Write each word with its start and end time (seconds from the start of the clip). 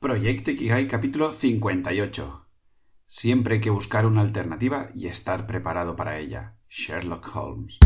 Proyecto 0.00 0.50
Ikigai 0.50 0.86
capítulo 0.86 1.30
58. 1.30 2.46
Siempre 3.06 3.56
hay 3.56 3.60
que 3.60 3.68
buscar 3.68 4.06
una 4.06 4.22
alternativa 4.22 4.88
y 4.94 5.08
estar 5.08 5.46
preparado 5.46 5.94
para 5.94 6.18
ella. 6.18 6.54
Sherlock 6.70 7.36
Holmes. 7.36 7.78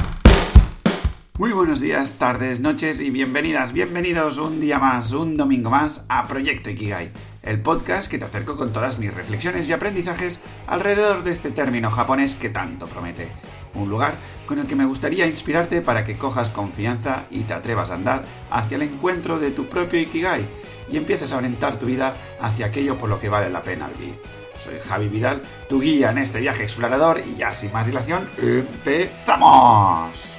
Muy 1.36 1.50
buenos 1.50 1.80
días, 1.80 2.16
tardes, 2.16 2.60
noches 2.60 3.00
y 3.00 3.10
bienvenidas, 3.10 3.72
bienvenidos 3.72 4.38
un 4.38 4.60
día 4.60 4.78
más, 4.78 5.10
un 5.10 5.36
domingo 5.36 5.70
más 5.70 6.06
a 6.08 6.22
Proyecto 6.28 6.70
Ikigai, 6.70 7.10
el 7.42 7.60
podcast 7.60 8.08
que 8.08 8.18
te 8.18 8.26
acerco 8.26 8.56
con 8.56 8.72
todas 8.72 9.00
mis 9.00 9.12
reflexiones 9.12 9.68
y 9.68 9.72
aprendizajes 9.72 10.40
alrededor 10.68 11.24
de 11.24 11.32
este 11.32 11.50
término 11.50 11.90
japonés 11.90 12.36
que 12.36 12.48
tanto 12.48 12.86
promete. 12.86 13.32
Un 13.74 13.88
lugar 13.88 14.14
con 14.46 14.58
el 14.58 14.66
que 14.66 14.76
me 14.76 14.84
gustaría 14.84 15.26
inspirarte 15.26 15.80
para 15.80 16.04
que 16.04 16.16
cojas 16.16 16.50
confianza 16.50 17.24
y 17.30 17.42
te 17.42 17.54
atrevas 17.54 17.90
a 17.90 17.94
andar 17.94 18.24
hacia 18.50 18.76
el 18.76 18.82
encuentro 18.82 19.38
de 19.38 19.50
tu 19.50 19.66
propio 19.66 20.00
Ikigai 20.00 20.46
y 20.90 20.96
empieces 20.96 21.32
a 21.32 21.38
orientar 21.38 21.78
tu 21.78 21.86
vida 21.86 22.16
hacia 22.40 22.66
aquello 22.66 22.98
por 22.98 23.08
lo 23.08 23.20
que 23.20 23.28
vale 23.28 23.50
la 23.50 23.62
pena 23.62 23.88
vivir. 23.88 24.20
Soy 24.56 24.78
Javi 24.78 25.08
Vidal, 25.08 25.42
tu 25.68 25.80
guía 25.80 26.10
en 26.10 26.18
este 26.18 26.40
viaje 26.40 26.62
explorador 26.62 27.20
y 27.26 27.34
ya 27.34 27.52
sin 27.54 27.72
más 27.72 27.86
dilación, 27.86 28.28
¡empezamos! 28.38 30.38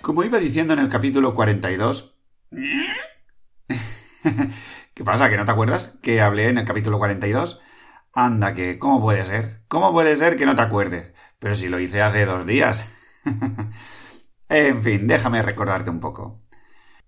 Como 0.00 0.24
iba 0.24 0.38
diciendo 0.38 0.72
en 0.72 0.78
el 0.78 0.88
capítulo 0.88 1.34
42... 1.34 2.22
¿Qué 4.94 5.04
pasa? 5.04 5.30
¿Que 5.30 5.36
no 5.36 5.44
te 5.44 5.50
acuerdas 5.50 5.98
que 6.02 6.20
hablé 6.20 6.48
en 6.48 6.58
el 6.58 6.64
capítulo 6.64 6.98
42? 6.98 7.60
Anda, 8.12 8.54
que... 8.54 8.78
¿Cómo 8.78 9.00
puede 9.00 9.24
ser? 9.24 9.62
¿Cómo 9.68 9.92
puede 9.92 10.16
ser 10.16 10.36
que 10.36 10.46
no 10.46 10.54
te 10.54 10.62
acuerdes? 10.62 11.12
Pero 11.40 11.56
si 11.56 11.68
lo 11.68 11.80
hice 11.80 12.02
hace 12.02 12.26
dos 12.26 12.46
días. 12.46 12.88
en 14.48 14.82
fin, 14.82 15.08
déjame 15.08 15.42
recordarte 15.42 15.90
un 15.90 15.98
poco. 15.98 16.40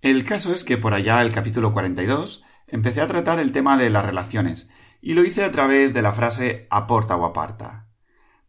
El 0.00 0.24
caso 0.24 0.52
es 0.52 0.64
que 0.64 0.78
por 0.78 0.94
allá, 0.94 1.22
el 1.22 1.32
capítulo 1.32 1.72
42, 1.72 2.44
empecé 2.66 3.02
a 3.02 3.06
tratar 3.06 3.38
el 3.38 3.52
tema 3.52 3.76
de 3.76 3.90
las 3.90 4.04
relaciones, 4.04 4.72
y 5.00 5.14
lo 5.14 5.22
hice 5.22 5.44
a 5.44 5.52
través 5.52 5.94
de 5.94 6.02
la 6.02 6.12
frase 6.12 6.66
aporta 6.70 7.16
o 7.16 7.26
aparta. 7.26 7.86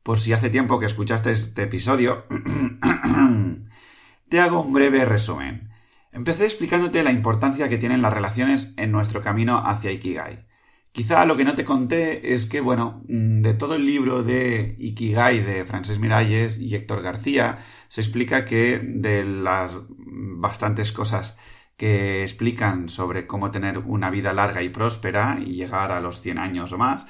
Por 0.02 0.20
si 0.20 0.34
hace 0.34 0.50
tiempo 0.50 0.80
que 0.80 0.86
escuchaste 0.86 1.32
este 1.32 1.64
episodio, 1.64 2.26
te 4.30 4.40
hago 4.40 4.62
un 4.62 4.74
breve 4.74 5.06
resumen. 5.06 5.70
Empecé 6.12 6.46
explicándote 6.46 7.04
la 7.04 7.12
importancia 7.12 7.70
que 7.70 7.78
tienen 7.78 8.02
las 8.02 8.14
relaciones 8.14 8.74
en 8.78 8.92
nuestro 8.92 9.22
camino 9.22 9.62
hacia 9.66 9.92
Ikigai. 9.92 10.48
Quizá 10.94 11.26
lo 11.26 11.36
que 11.36 11.44
no 11.44 11.56
te 11.56 11.66
conté 11.66 12.36
es 12.36 12.46
que, 12.46 12.62
bueno, 12.62 13.02
mm, 13.08 13.42
de 13.42 13.56
todo 13.56 13.74
el 13.74 13.84
libro 13.84 14.22
de 14.22 14.76
Ikigai 14.78 15.42
de 15.42 15.66
Francés 15.66 15.98
Miralles 16.00 16.60
y 16.60 16.76
Héctor 16.76 17.02
García, 17.02 17.58
se 17.88 18.02
explica 18.02 18.46
que 18.46 18.80
de 18.80 19.24
las 19.26 19.80
bastantes 19.88 20.92
cosas 20.92 21.36
que 21.78 22.22
explican 22.22 22.90
sobre 22.90 23.26
cómo 23.26 23.50
tener 23.50 23.80
una 23.80 24.12
vida 24.12 24.34
larga 24.34 24.62
y 24.62 24.70
próspera 24.70 25.40
y 25.44 25.56
llegar 25.56 25.92
a 25.92 26.00
los 26.00 26.22
100 26.22 26.38
años 26.38 26.72
o 26.74 26.78
más, 26.78 27.08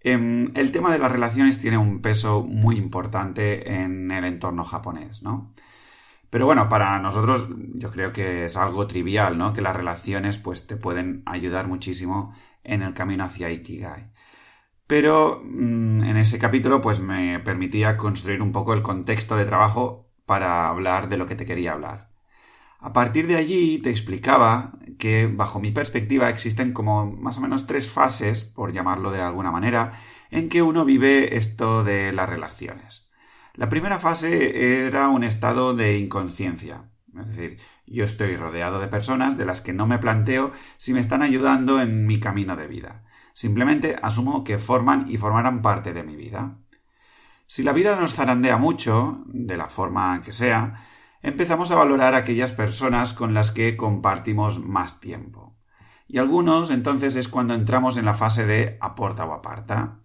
em, 0.00 0.50
el 0.54 0.72
tema 0.72 0.90
de 0.90 0.98
las 0.98 1.12
relaciones 1.12 1.60
tiene 1.60 1.76
un 1.76 2.00
peso 2.00 2.42
muy 2.42 2.76
importante 2.76 3.74
en 3.74 4.10
el 4.10 4.24
entorno 4.24 4.64
japonés, 4.64 5.22
¿no? 5.22 5.52
Pero 6.30 6.46
bueno, 6.46 6.68
para 6.68 6.98
nosotros 7.00 7.48
yo 7.74 7.90
creo 7.90 8.12
que 8.12 8.44
es 8.46 8.56
algo 8.56 8.86
trivial, 8.86 9.38
¿no? 9.38 9.52
Que 9.52 9.62
las 9.62 9.76
relaciones 9.76 10.38
pues 10.38 10.66
te 10.66 10.76
pueden 10.76 11.22
ayudar 11.26 11.66
muchísimo 11.68 12.34
en 12.64 12.82
el 12.82 12.94
camino 12.94 13.24
hacia 13.24 13.50
Ikigai. 13.50 14.12
Pero 14.86 15.42
mm, 15.44 16.02
en 16.02 16.16
ese 16.16 16.38
capítulo 16.38 16.80
pues 16.80 17.00
me 17.00 17.40
permitía 17.40 17.96
construir 17.96 18.42
un 18.42 18.52
poco 18.52 18.74
el 18.74 18.82
contexto 18.82 19.36
de 19.36 19.44
trabajo 19.44 20.10
para 20.26 20.68
hablar 20.68 21.08
de 21.08 21.18
lo 21.18 21.26
que 21.26 21.36
te 21.36 21.46
quería 21.46 21.72
hablar. 21.72 22.08
A 22.80 22.92
partir 22.92 23.26
de 23.26 23.36
allí 23.36 23.80
te 23.80 23.90
explicaba 23.90 24.72
que 24.98 25.26
bajo 25.26 25.58
mi 25.60 25.72
perspectiva 25.72 26.28
existen 26.30 26.72
como 26.72 27.10
más 27.10 27.38
o 27.38 27.40
menos 27.40 27.66
tres 27.66 27.90
fases, 27.90 28.44
por 28.44 28.72
llamarlo 28.72 29.10
de 29.10 29.20
alguna 29.20 29.50
manera, 29.50 29.94
en 30.30 30.48
que 30.48 30.62
uno 30.62 30.84
vive 30.84 31.36
esto 31.36 31.82
de 31.82 32.12
las 32.12 32.28
relaciones. 32.28 33.10
La 33.54 33.68
primera 33.68 33.98
fase 33.98 34.86
era 34.86 35.08
un 35.08 35.24
estado 35.24 35.74
de 35.74 35.98
inconsciencia. 35.98 36.90
Es 37.20 37.28
decir, 37.28 37.58
yo 37.90 38.04
estoy 38.04 38.36
rodeado 38.36 38.80
de 38.80 38.88
personas 38.88 39.36
de 39.36 39.44
las 39.44 39.60
que 39.60 39.72
no 39.72 39.86
me 39.86 39.98
planteo 39.98 40.52
si 40.76 40.92
me 40.92 41.00
están 41.00 41.22
ayudando 41.22 41.80
en 41.80 42.06
mi 42.06 42.20
camino 42.20 42.56
de 42.56 42.66
vida. 42.66 43.02
Simplemente 43.32 43.96
asumo 44.02 44.44
que 44.44 44.58
forman 44.58 45.06
y 45.08 45.16
formarán 45.16 45.62
parte 45.62 45.92
de 45.92 46.02
mi 46.02 46.16
vida. 46.16 46.56
Si 47.46 47.62
la 47.62 47.72
vida 47.72 47.96
nos 47.96 48.14
zarandea 48.14 48.56
mucho, 48.56 49.22
de 49.26 49.56
la 49.56 49.68
forma 49.68 50.22
que 50.22 50.32
sea, 50.32 50.84
empezamos 51.22 51.70
a 51.70 51.76
valorar 51.76 52.14
aquellas 52.14 52.52
personas 52.52 53.12
con 53.12 53.34
las 53.34 53.50
que 53.50 53.76
compartimos 53.76 54.60
más 54.60 55.00
tiempo. 55.00 55.56
Y 56.06 56.18
algunos 56.18 56.70
entonces 56.70 57.16
es 57.16 57.28
cuando 57.28 57.54
entramos 57.54 57.96
en 57.96 58.06
la 58.06 58.14
fase 58.14 58.46
de 58.46 58.76
aporta 58.80 59.24
o 59.24 59.32
aparta. 59.32 60.00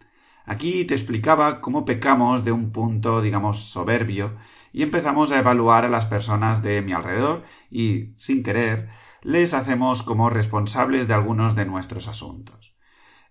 Aquí 0.45 0.83
te 0.85 0.93
explicaba 0.93 1.61
cómo 1.61 1.85
pecamos 1.85 2.43
de 2.43 2.51
un 2.51 2.71
punto, 2.71 3.21
digamos, 3.21 3.63
soberbio 3.63 4.35
y 4.73 4.83
empezamos 4.83 5.31
a 5.31 5.39
evaluar 5.39 5.85
a 5.85 5.89
las 5.89 6.05
personas 6.05 6.61
de 6.61 6.81
mi 6.81 6.91
alrededor 6.91 7.43
y, 7.71 8.13
sin 8.17 8.43
querer, 8.43 8.89
les 9.21 9.53
hacemos 9.53 10.03
como 10.03 10.29
responsables 10.29 11.07
de 11.07 11.13
algunos 11.13 11.55
de 11.55 11.65
nuestros 11.65 12.07
asuntos. 12.07 12.75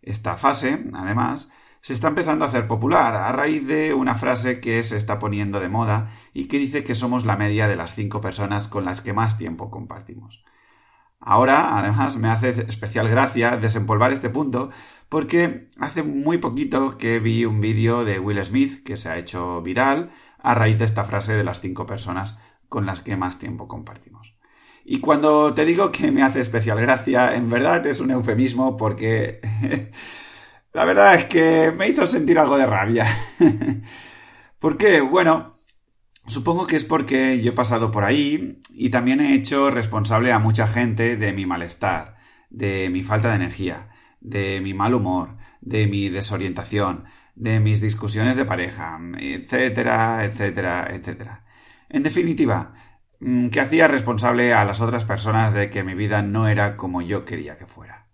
Esta 0.01 0.37
fase, 0.37 0.85
además, 0.95 1.53
se 1.83 1.93
está 1.93 2.09
empezando 2.09 2.45
a 2.45 2.49
hacer 2.49 2.67
popular 2.67 3.15
a 3.15 3.33
raíz 3.33 3.67
de 3.67 3.93
una 3.93 4.15
frase 4.15 4.61
que 4.61 4.83
se 4.83 4.97
está 4.97 5.19
poniendo 5.19 5.61
de 5.61 5.69
moda 5.69 6.13
y 6.33 6.49
que 6.49 6.59
dice 6.59 6.85
que 6.85 6.95
somos 6.95 7.25
la 7.27 7.37
media 7.37 7.69
de 7.69 7.77
las 7.77 7.95
cinco 7.95 8.21
personas 8.21 8.69
con 8.69 8.85
las 8.85 9.01
que 9.01 9.13
más 9.13 9.37
tiempo 9.37 9.71
compartimos. 9.71 10.45
Ahora, 11.25 11.79
además, 11.79 12.17
me 12.17 12.29
hace 12.29 12.51
especial 12.67 13.09
gracia 13.09 13.57
desempolvar 13.57 14.13
este 14.13 14.29
punto 14.29 14.71
porque 15.09 15.69
hace 15.79 16.03
muy 16.03 16.39
poquito 16.39 16.99
que 16.99 17.21
vi 17.21 17.45
un 17.45 17.61
vídeo 17.61 18.05
de 18.05 18.19
Will 18.19 18.45
Smith 18.45 18.83
que 18.83 18.97
se 18.97 19.09
ha 19.09 19.19
hecho 19.19 19.63
viral 19.63 20.11
a 20.39 20.55
raíz 20.55 20.81
de 20.81 20.85
esta 20.85 21.05
frase 21.05 21.35
de 21.35 21.45
las 21.45 21.61
cinco 21.61 21.87
personas 21.87 22.39
con 22.69 22.87
las 22.87 23.03
que 23.03 23.17
más 23.17 23.39
tiempo 23.39 23.69
compartimos. 23.69 24.37
Y 24.85 24.99
cuando 24.99 25.55
te 25.55 25.65
digo 25.65 25.93
que 25.93 26.11
me 26.11 26.23
hace 26.23 26.41
especial 26.41 26.81
gracia, 26.81 27.37
en 27.37 27.49
verdad 27.49 27.87
es 27.87 28.01
un 28.01 28.11
eufemismo 28.11 28.77
porque 28.77 29.41
la 30.73 30.85
verdad 30.85 31.15
es 31.15 31.27
que 31.27 31.71
me 31.71 31.89
hizo 31.89 32.05
sentir 32.07 32.39
algo 32.39 32.59
de 32.59 32.67
rabia. 32.67 33.07
¿Por 34.59 34.77
qué? 34.77 35.01
Bueno, 35.01 35.55
supongo 36.27 36.67
que 36.67 36.77
es 36.77 36.85
porque 36.85 37.41
yo 37.43 37.53
he 37.53 37.55
pasado 37.55 37.91
por 37.91 38.05
ahí 38.05 38.61
y 38.71 38.91
también 38.91 39.21
he 39.21 39.35
hecho 39.35 39.71
responsable 39.71 40.33
a 40.33 40.39
mucha 40.39 40.69
gente 40.69 41.17
de 41.17 41.33
mi 41.33 41.47
malestar, 41.47 42.17
de 42.51 42.91
mi 42.91 43.03
falta 43.03 43.31
de 43.31 43.37
energía 43.37 43.89
de 44.23 44.61
mi 44.61 44.73
mal 44.73 44.95
humor, 44.95 45.37
de 45.61 45.87
mi 45.87 46.09
desorientación, 46.09 47.05
de 47.35 47.61
mis 47.61 47.81
discusiones 47.81 48.37
de 48.37 48.45
pareja, 48.45 48.99
etcétera, 49.19 50.25
etcétera, 50.25 50.89
etcétera. 50.91 51.45
En 51.89 52.03
definitiva, 52.03 52.75
mm, 53.21 53.49
que 53.49 53.61
hacía 53.61 53.89
responsable 53.89 54.55
a 54.55 54.65
las 54.65 54.81
otras 54.81 55.05
personas 55.05 55.53
de 55.53 55.71
que 55.71 55.85
mi 55.85 55.95
vida 55.95 56.23
no 56.23 56.49
era 56.49 56.77
como 56.77 57.03
yo 57.03 57.25
quería 57.25 57.59
que 57.59 57.67
fuera. 57.67 58.07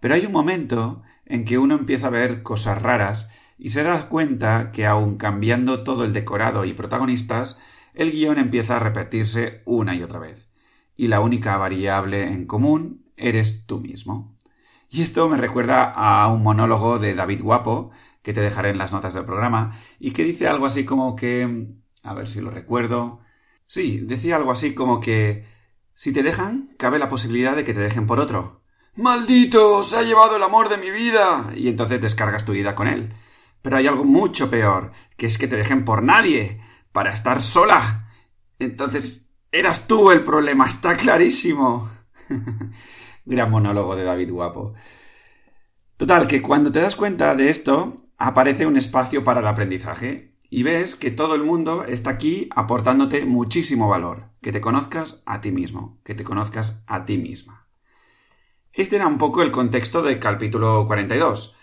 Pero 0.00 0.14
hay 0.14 0.26
un 0.26 0.32
momento 0.32 1.02
en 1.24 1.44
que 1.44 1.58
uno 1.58 1.76
empieza 1.76 2.08
a 2.08 2.10
ver 2.10 2.42
cosas 2.42 2.80
raras 2.80 3.30
y 3.58 3.70
se 3.70 3.82
da 3.82 4.08
cuenta 4.08 4.70
que 4.72 4.86
aun 4.86 5.16
cambiando 5.16 5.82
todo 5.82 6.04
el 6.04 6.12
decorado 6.12 6.64
y 6.64 6.74
protagonistas, 6.74 7.62
el 7.94 8.12
guion 8.12 8.38
empieza 8.38 8.76
a 8.76 8.80
repetirse 8.80 9.62
una 9.64 9.94
y 9.94 10.02
otra 10.02 10.18
vez. 10.18 10.48
Y 10.96 11.08
la 11.08 11.20
única 11.20 11.56
variable 11.56 12.24
en 12.24 12.46
común 12.46 13.06
eres 13.16 13.66
tú 13.66 13.80
mismo. 13.80 14.36
Y 14.90 15.02
esto 15.02 15.28
me 15.28 15.36
recuerda 15.36 15.90
a 15.90 16.28
un 16.28 16.42
monólogo 16.42 16.98
de 16.98 17.14
David 17.14 17.42
Guapo, 17.42 17.90
que 18.22 18.32
te 18.32 18.40
dejaré 18.40 18.70
en 18.70 18.78
las 18.78 18.92
notas 18.92 19.14
del 19.14 19.24
programa, 19.24 19.78
y 19.98 20.12
que 20.12 20.24
dice 20.24 20.46
algo 20.46 20.66
así 20.66 20.84
como 20.84 21.16
que... 21.16 21.68
a 22.02 22.14
ver 22.14 22.28
si 22.28 22.40
lo 22.40 22.50
recuerdo. 22.50 23.20
Sí, 23.66 24.00
decía 24.00 24.36
algo 24.36 24.52
así 24.52 24.74
como 24.74 25.00
que... 25.00 25.44
si 25.94 26.12
te 26.12 26.22
dejan, 26.22 26.70
cabe 26.78 26.98
la 26.98 27.08
posibilidad 27.08 27.56
de 27.56 27.64
que 27.64 27.74
te 27.74 27.80
dejen 27.80 28.06
por 28.06 28.20
otro. 28.20 28.62
¡Maldito! 28.96 29.82
¡Se 29.82 29.96
ha 29.96 30.02
llevado 30.02 30.36
el 30.36 30.42
amor 30.42 30.68
de 30.68 30.78
mi 30.78 30.90
vida! 30.90 31.52
Y 31.54 31.68
entonces 31.68 32.00
descargas 32.00 32.44
tu 32.44 32.52
vida 32.52 32.74
con 32.74 32.88
él. 32.88 33.12
Pero 33.66 33.78
hay 33.78 33.88
algo 33.88 34.04
mucho 34.04 34.48
peor, 34.48 34.92
que 35.16 35.26
es 35.26 35.38
que 35.38 35.48
te 35.48 35.56
dejen 35.56 35.84
por 35.84 36.00
nadie, 36.00 36.62
para 36.92 37.12
estar 37.12 37.42
sola. 37.42 38.12
Entonces, 38.60 39.32
eras 39.50 39.88
tú 39.88 40.12
el 40.12 40.22
problema, 40.22 40.68
está 40.68 40.96
clarísimo. 40.96 41.90
Gran 43.24 43.50
monólogo 43.50 43.96
de 43.96 44.04
David 44.04 44.30
Guapo. 44.30 44.74
Total, 45.96 46.28
que 46.28 46.42
cuando 46.42 46.70
te 46.70 46.80
das 46.80 46.94
cuenta 46.94 47.34
de 47.34 47.50
esto, 47.50 47.96
aparece 48.18 48.66
un 48.66 48.76
espacio 48.76 49.24
para 49.24 49.40
el 49.40 49.48
aprendizaje 49.48 50.32
y 50.48 50.62
ves 50.62 50.94
que 50.94 51.10
todo 51.10 51.34
el 51.34 51.42
mundo 51.42 51.84
está 51.88 52.10
aquí 52.10 52.48
aportándote 52.54 53.24
muchísimo 53.24 53.88
valor, 53.88 54.30
que 54.42 54.52
te 54.52 54.60
conozcas 54.60 55.24
a 55.26 55.40
ti 55.40 55.50
mismo, 55.50 55.98
que 56.04 56.14
te 56.14 56.22
conozcas 56.22 56.84
a 56.86 57.04
ti 57.04 57.18
misma. 57.18 57.66
Este 58.72 58.94
era 58.94 59.08
un 59.08 59.18
poco 59.18 59.42
el 59.42 59.50
contexto 59.50 60.02
del 60.02 60.20
capítulo 60.20 60.86
42. 60.86 61.56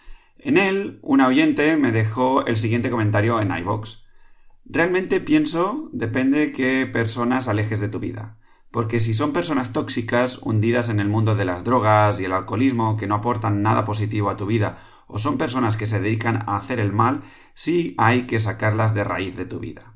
En 0.45 0.57
él, 0.57 1.00
una 1.04 1.28
oyente 1.28 1.78
me 1.78 1.94
dejó 1.94 2.45
el 2.45 2.57
siguiente 2.57 2.90
comentario 2.90 3.40
en 3.40 3.56
iVox. 3.56 4.06
Realmente 4.66 5.22
pienso 5.22 5.90
depende 5.94 6.51
qué 6.51 6.86
personas 6.86 7.48
alejes 7.48 7.80
de 7.80 7.88
tu 7.88 8.00
vida 8.00 8.38
Porque 8.69 9.00
si 9.00 9.13
son 9.13 9.31
personas 9.31 9.72
tóxicas, 9.72 10.40
hundidas 10.44 10.90
en 10.90 11.00
el 11.00 11.07
mundo 11.07 11.36
de 11.36 11.45
las 11.45 11.63
drogas 11.63 12.19
y 12.19 12.25
el 12.25 12.34
alcoholismo, 12.34 12.98
que 12.98 13.07
no 13.07 13.16
aportan 13.16 13.62
nada 13.62 13.86
positivo 13.86 14.30
a 14.30 14.36
tu 14.36 14.45
vida, 14.45 14.80
o 15.07 15.18
son 15.18 15.38
personas 15.38 15.78
que 15.78 15.86
se 15.86 16.01
dedican 16.01 16.44
a 16.45 16.57
hacer 16.57 16.80
el 16.80 16.92
mal, 16.92 17.24
sí 17.54 17.95
hay 17.98 18.24
que 18.24 18.40
sacarlas 18.40 18.94
de 18.94 19.06
raíz 19.06 19.38
de 19.38 19.45
tu 19.45 19.60
vida. 19.60 19.95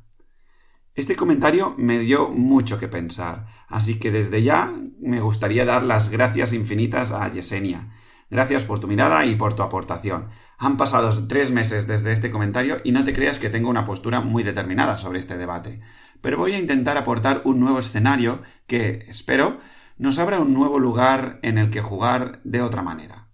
Este 0.95 1.17
comentario 1.17 1.75
me 1.77 1.99
dio 1.99 2.29
mucho 2.29 2.79
que 2.79 2.87
pensar, 2.87 3.47
así 3.67 3.99
que 3.99 4.11
desde 4.11 4.43
ya 4.43 4.73
me 5.01 5.19
gustaría 5.19 5.65
dar 5.65 5.83
las 5.83 6.09
gracias 6.09 6.53
infinitas 6.53 7.11
a 7.11 7.29
Yesenia. 7.29 7.91
Gracias 8.29 8.65
por 8.65 8.79
tu 8.79 8.87
mirada 8.87 9.25
y 9.25 9.35
por 9.35 9.53
tu 9.53 9.63
aportación. 9.63 10.29
Han 10.57 10.77
pasado 10.77 11.27
tres 11.27 11.51
meses 11.51 11.87
desde 11.87 12.11
este 12.11 12.31
comentario 12.31 12.81
y 12.83 12.91
no 12.91 13.03
te 13.03 13.13
creas 13.13 13.39
que 13.39 13.49
tengo 13.49 13.69
una 13.69 13.85
postura 13.85 14.21
muy 14.21 14.43
determinada 14.43 14.97
sobre 14.97 15.19
este 15.19 15.37
debate 15.37 15.81
pero 16.21 16.37
voy 16.37 16.53
a 16.53 16.59
intentar 16.59 16.97
aportar 16.97 17.41
un 17.45 17.59
nuevo 17.59 17.79
escenario 17.79 18.41
que, 18.67 19.05
espero, 19.07 19.59
nos 19.97 20.19
abra 20.19 20.39
un 20.39 20.53
nuevo 20.53 20.79
lugar 20.79 21.39
en 21.41 21.57
el 21.57 21.69
que 21.69 21.81
jugar 21.81 22.41
de 22.43 22.61
otra 22.61 22.81
manera. 22.81 23.29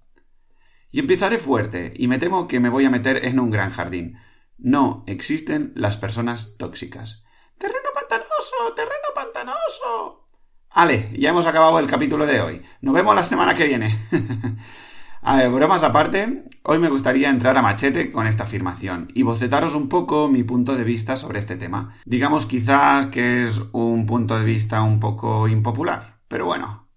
Y 0.91 0.99
empezaré 0.99 1.39
fuerte, 1.39 1.93
y 1.95 2.07
me 2.07 2.19
temo 2.19 2.47
que 2.47 2.59
me 2.59 2.69
voy 2.69 2.85
a 2.85 2.89
meter 2.89 3.25
en 3.25 3.39
un 3.39 3.49
gran 3.49 3.71
jardín. 3.71 4.19
No 4.57 5.03
existen 5.07 5.71
las 5.75 5.97
personas 5.97 6.57
tóxicas. 6.57 7.25
¡Terreno 7.57 7.89
pantanoso! 7.93 8.73
¡Terreno 8.75 9.07
pantanoso! 9.15 10.22
Ale, 10.75 11.11
ya 11.15 11.29
hemos 11.29 11.45
acabado 11.45 11.77
el 11.77 11.85
capítulo 11.85 12.25
de 12.25 12.41
hoy. 12.41 12.63
Nos 12.81 12.95
vemos 12.95 13.13
la 13.13 13.23
semana 13.23 13.53
que 13.53 13.67
viene. 13.67 13.95
A 15.21 15.37
ver, 15.37 15.51
bromas 15.51 15.83
aparte, 15.83 16.45
hoy 16.63 16.79
me 16.79 16.89
gustaría 16.89 17.29
entrar 17.29 17.55
a 17.57 17.61
machete 17.61 18.11
con 18.11 18.25
esta 18.25 18.43
afirmación 18.43 19.09
y 19.13 19.21
bocetaros 19.21 19.75
un 19.75 19.87
poco 19.87 20.27
mi 20.27 20.43
punto 20.43 20.75
de 20.75 20.83
vista 20.83 21.15
sobre 21.15 21.37
este 21.37 21.55
tema. 21.57 21.95
Digamos 22.05 22.47
quizás 22.47 23.07
que 23.07 23.43
es 23.43 23.61
un 23.71 24.07
punto 24.07 24.37
de 24.37 24.43
vista 24.43 24.81
un 24.81 24.99
poco 24.99 25.47
impopular, 25.47 26.19
pero 26.27 26.45
bueno, 26.45 26.89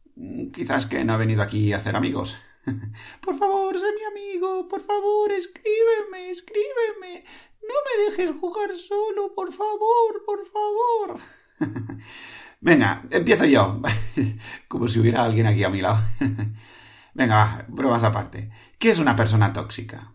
quizás 0.55 0.87
que 0.87 1.05
no 1.05 1.14
he 1.14 1.19
venido 1.19 1.43
aquí 1.43 1.72
a 1.75 1.76
hacer 1.76 1.96
amigos. 1.96 2.37
por 3.20 3.37
favor, 3.37 3.79
sé 3.79 3.87
mi 3.93 4.05
amigo, 4.05 4.67
por 4.69 4.81
favor, 4.81 5.31
escríbeme, 5.31 6.31
escríbeme. 6.31 7.25
No 7.61 7.75
me 7.84 8.05
dejes 8.05 8.40
jugar 8.40 8.75
solo, 8.75 9.34
por 9.34 9.52
favor, 9.52 10.25
por 10.25 10.44
favor. 10.46 11.20
Venga, 12.61 13.03
empiezo 13.11 13.44
yo. 13.44 13.81
Como 14.69 14.88
si 14.88 15.00
hubiera 15.00 15.25
alguien 15.25 15.47
aquí 15.47 15.64
a 15.64 15.69
mi 15.69 15.81
lado. 15.81 16.03
Venga, 17.14 17.67
pruebas 17.75 18.05
aparte. 18.05 18.50
¿Qué 18.79 18.91
es 18.91 18.99
una 18.99 19.17
persona 19.17 19.53
tóxica? 19.53 20.12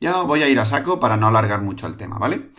Ya 0.00 0.22
voy 0.22 0.42
a 0.42 0.48
ir 0.48 0.58
a 0.58 0.66
saco 0.66 1.00
para 1.00 1.16
no 1.16 1.28
alargar 1.28 1.62
mucho 1.62 1.86
el 1.86 1.96
tema, 1.96 2.18
¿vale? 2.18 2.50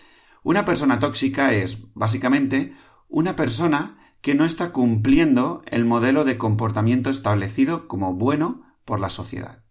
Una 0.44 0.66
persona 0.66 1.00
tóxica 1.00 1.54
es, 1.54 1.94
básicamente, 1.94 2.74
una 3.08 3.36
persona 3.36 3.98
que 4.22 4.36
no 4.36 4.46
está 4.46 4.72
cumpliendo 4.72 5.63
el 5.66 5.86
modelo 5.86 6.24
de 6.24 6.38
comportamiento 6.38 7.10
establecido 7.10 7.88
como 7.88 8.13
bueno 8.13 8.62
por 8.86 9.00
la 9.00 9.10
sociedad. 9.10 9.63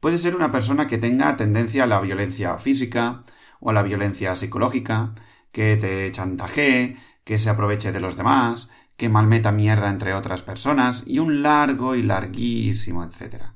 Puede 0.00 0.18
ser 0.18 0.36
una 0.36 0.50
persona 0.50 0.86
que 0.86 0.98
tenga 0.98 1.36
tendencia 1.36 1.84
a 1.84 1.86
la 1.86 2.00
violencia 2.00 2.56
física 2.58 3.24
o 3.60 3.70
a 3.70 3.72
la 3.72 3.82
violencia 3.82 4.36
psicológica, 4.36 5.14
que 5.52 5.76
te 5.76 6.10
chantajee, 6.12 6.96
que 7.30 7.38
se 7.38 7.48
aproveche 7.48 7.92
de 7.92 8.00
los 8.00 8.16
demás, 8.16 8.70
que 8.96 9.08
malmeta 9.08 9.52
mierda 9.52 9.88
entre 9.88 10.14
otras 10.14 10.42
personas 10.42 11.06
y 11.06 11.20
un 11.20 11.44
largo 11.44 11.94
y 11.94 12.02
larguísimo 12.02 13.04
etcétera. 13.04 13.54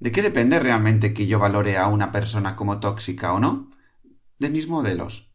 ¿De 0.00 0.12
qué 0.12 0.22
depende 0.22 0.58
realmente 0.58 1.12
que 1.12 1.26
yo 1.26 1.38
valore 1.38 1.76
a 1.76 1.88
una 1.88 2.10
persona 2.10 2.56
como 2.56 2.80
tóxica 2.80 3.34
o 3.34 3.38
no? 3.38 3.68
De 4.38 4.48
mis 4.48 4.66
modelos. 4.66 5.30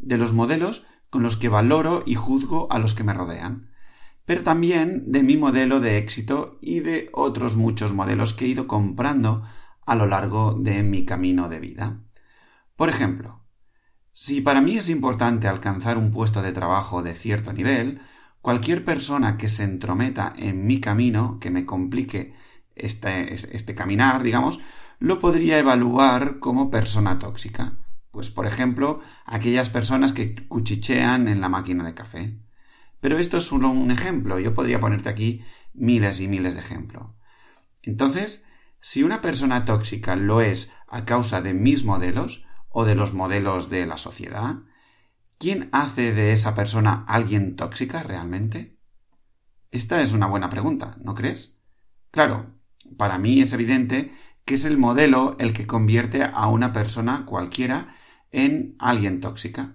De 0.00 0.18
los 0.18 0.32
modelos 0.32 0.84
con 1.10 1.22
los 1.22 1.36
que 1.36 1.48
valoro 1.48 2.02
y 2.04 2.16
juzgo 2.16 2.66
a 2.72 2.80
los 2.80 2.92
que 2.92 3.04
me 3.04 3.14
rodean. 3.14 3.70
Pero 4.24 4.42
también 4.42 5.12
de 5.12 5.22
mi 5.22 5.36
modelo 5.36 5.78
de 5.78 5.98
éxito 5.98 6.58
y 6.60 6.80
de 6.80 7.08
otros 7.12 7.54
muchos 7.54 7.92
modelos 7.92 8.34
que 8.34 8.46
he 8.46 8.48
ido 8.48 8.66
comprando 8.66 9.44
a 9.86 9.94
lo 9.94 10.08
largo 10.08 10.54
de 10.58 10.82
mi 10.82 11.04
camino 11.04 11.48
de 11.48 11.60
vida. 11.60 12.00
Por 12.74 12.88
ejemplo, 12.88 13.41
si 14.12 14.40
para 14.40 14.60
mí 14.60 14.76
es 14.76 14.88
importante 14.88 15.48
alcanzar 15.48 15.98
un 15.98 16.10
puesto 16.10 16.42
de 16.42 16.52
trabajo 16.52 17.02
de 17.02 17.14
cierto 17.14 17.52
nivel, 17.52 18.00
Cualquier 18.42 18.84
persona 18.84 19.38
que 19.38 19.48
se 19.48 19.62
entrometa 19.62 20.34
en 20.36 20.66
mi 20.66 20.80
camino, 20.80 21.38
que 21.40 21.50
me 21.50 21.64
complique 21.64 22.34
este, 22.74 23.32
este 23.32 23.76
caminar, 23.76 24.24
digamos, 24.24 24.60
lo 24.98 25.20
podría 25.20 25.60
evaluar 25.60 26.40
como 26.40 26.68
persona 26.68 27.20
tóxica. 27.20 27.78
Pues, 28.10 28.30
por 28.30 28.46
ejemplo, 28.46 29.00
aquellas 29.26 29.70
personas 29.70 30.12
que 30.12 30.34
cuchichean 30.48 31.28
en 31.28 31.40
la 31.40 31.48
máquina 31.48 31.84
de 31.84 31.94
café. 31.94 32.36
Pero 33.00 33.16
esto 33.16 33.36
es 33.36 33.44
solo 33.44 33.70
un 33.70 33.92
ejemplo. 33.92 34.40
Yo 34.40 34.54
podría 34.54 34.80
ponerte 34.80 35.08
aquí 35.08 35.44
miles 35.72 36.18
y 36.18 36.26
miles 36.26 36.54
de 36.54 36.62
ejemplos. 36.62 37.06
Entonces, 37.80 38.44
si 38.80 39.04
una 39.04 39.20
persona 39.20 39.64
tóxica 39.64 40.16
lo 40.16 40.40
es 40.40 40.74
a 40.88 41.04
causa 41.04 41.42
de 41.42 41.54
mis 41.54 41.84
modelos 41.84 42.44
o 42.72 42.84
de 42.84 42.94
los 42.94 43.12
modelos 43.12 43.70
de 43.70 43.86
la 43.86 43.96
sociedad, 43.96 44.56
¿Quién 45.42 45.70
hace 45.72 46.12
de 46.12 46.30
esa 46.30 46.54
persona 46.54 47.04
alguien 47.08 47.56
tóxica 47.56 48.04
realmente? 48.04 48.78
Esta 49.72 50.00
es 50.00 50.12
una 50.12 50.28
buena 50.28 50.48
pregunta, 50.48 50.96
¿no 51.00 51.16
crees? 51.16 51.60
Claro, 52.12 52.54
para 52.96 53.18
mí 53.18 53.40
es 53.40 53.52
evidente 53.52 54.12
que 54.44 54.54
es 54.54 54.64
el 54.64 54.78
modelo 54.78 55.34
el 55.40 55.52
que 55.52 55.66
convierte 55.66 56.22
a 56.22 56.46
una 56.46 56.72
persona 56.72 57.24
cualquiera 57.26 57.96
en 58.30 58.76
alguien 58.78 59.18
tóxica. 59.18 59.74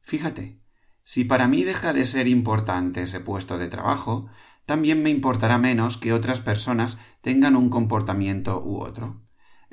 Fíjate, 0.00 0.60
si 1.04 1.22
para 1.22 1.46
mí 1.46 1.62
deja 1.62 1.92
de 1.92 2.06
ser 2.06 2.26
importante 2.26 3.02
ese 3.02 3.20
puesto 3.20 3.56
de 3.56 3.68
trabajo, 3.68 4.26
también 4.66 5.00
me 5.00 5.10
importará 5.10 5.58
menos 5.58 5.96
que 5.96 6.12
otras 6.12 6.40
personas 6.40 7.00
tengan 7.20 7.54
un 7.54 7.70
comportamiento 7.70 8.60
u 8.64 8.80
otro. 8.80 9.23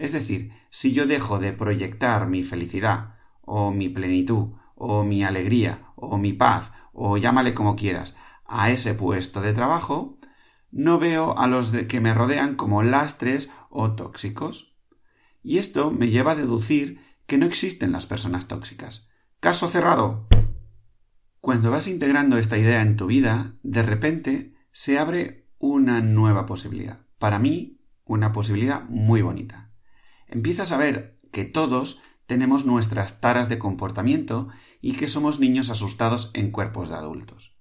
Es 0.01 0.13
decir, 0.13 0.51
si 0.71 0.93
yo 0.93 1.05
dejo 1.05 1.37
de 1.37 1.53
proyectar 1.53 2.27
mi 2.27 2.41
felicidad 2.41 3.17
o 3.41 3.69
mi 3.69 3.87
plenitud 3.87 4.53
o 4.73 5.03
mi 5.03 5.23
alegría, 5.23 5.93
o 5.95 6.17
mi 6.17 6.33
paz, 6.33 6.71
o 6.91 7.17
llámale 7.17 7.53
como 7.53 7.75
quieras, 7.75 8.15
a 8.45 8.71
ese 8.71 8.95
puesto 8.95 9.41
de 9.41 9.53
trabajo, 9.53 10.17
no 10.71 10.97
veo 10.97 11.37
a 11.37 11.45
los 11.45 11.69
que 11.69 12.01
me 12.01 12.15
rodean 12.15 12.55
como 12.55 12.81
lastres 12.81 13.51
o 13.69 13.91
tóxicos. 13.91 14.75
Y 15.43 15.59
esto 15.59 15.91
me 15.91 16.09
lleva 16.09 16.31
a 16.31 16.35
deducir 16.35 16.99
que 17.27 17.37
no 17.37 17.45
existen 17.45 17.91
las 17.91 18.07
personas 18.07 18.47
tóxicas. 18.47 19.11
Caso 19.39 19.67
cerrado. 19.67 20.27
Cuando 21.41 21.69
vas 21.69 21.87
integrando 21.87 22.39
esta 22.39 22.57
idea 22.57 22.81
en 22.81 22.97
tu 22.97 23.05
vida, 23.05 23.53
de 23.61 23.83
repente 23.83 24.55
se 24.71 24.97
abre 24.97 25.47
una 25.59 26.01
nueva 26.01 26.47
posibilidad. 26.47 27.05
Para 27.19 27.37
mí, 27.37 27.83
una 28.03 28.31
posibilidad 28.31 28.81
muy 28.89 29.21
bonita. 29.21 29.70
Empiezas 30.31 30.71
a 30.71 30.77
ver 30.77 31.17
que 31.33 31.43
todos 31.43 32.01
tenemos 32.25 32.65
nuestras 32.65 33.19
taras 33.19 33.49
de 33.49 33.59
comportamiento 33.59 34.47
y 34.79 34.93
que 34.93 35.09
somos 35.09 35.41
niños 35.41 35.69
asustados 35.69 36.31
en 36.33 36.51
cuerpos 36.51 36.87
de 36.87 36.95
adultos. 36.95 37.57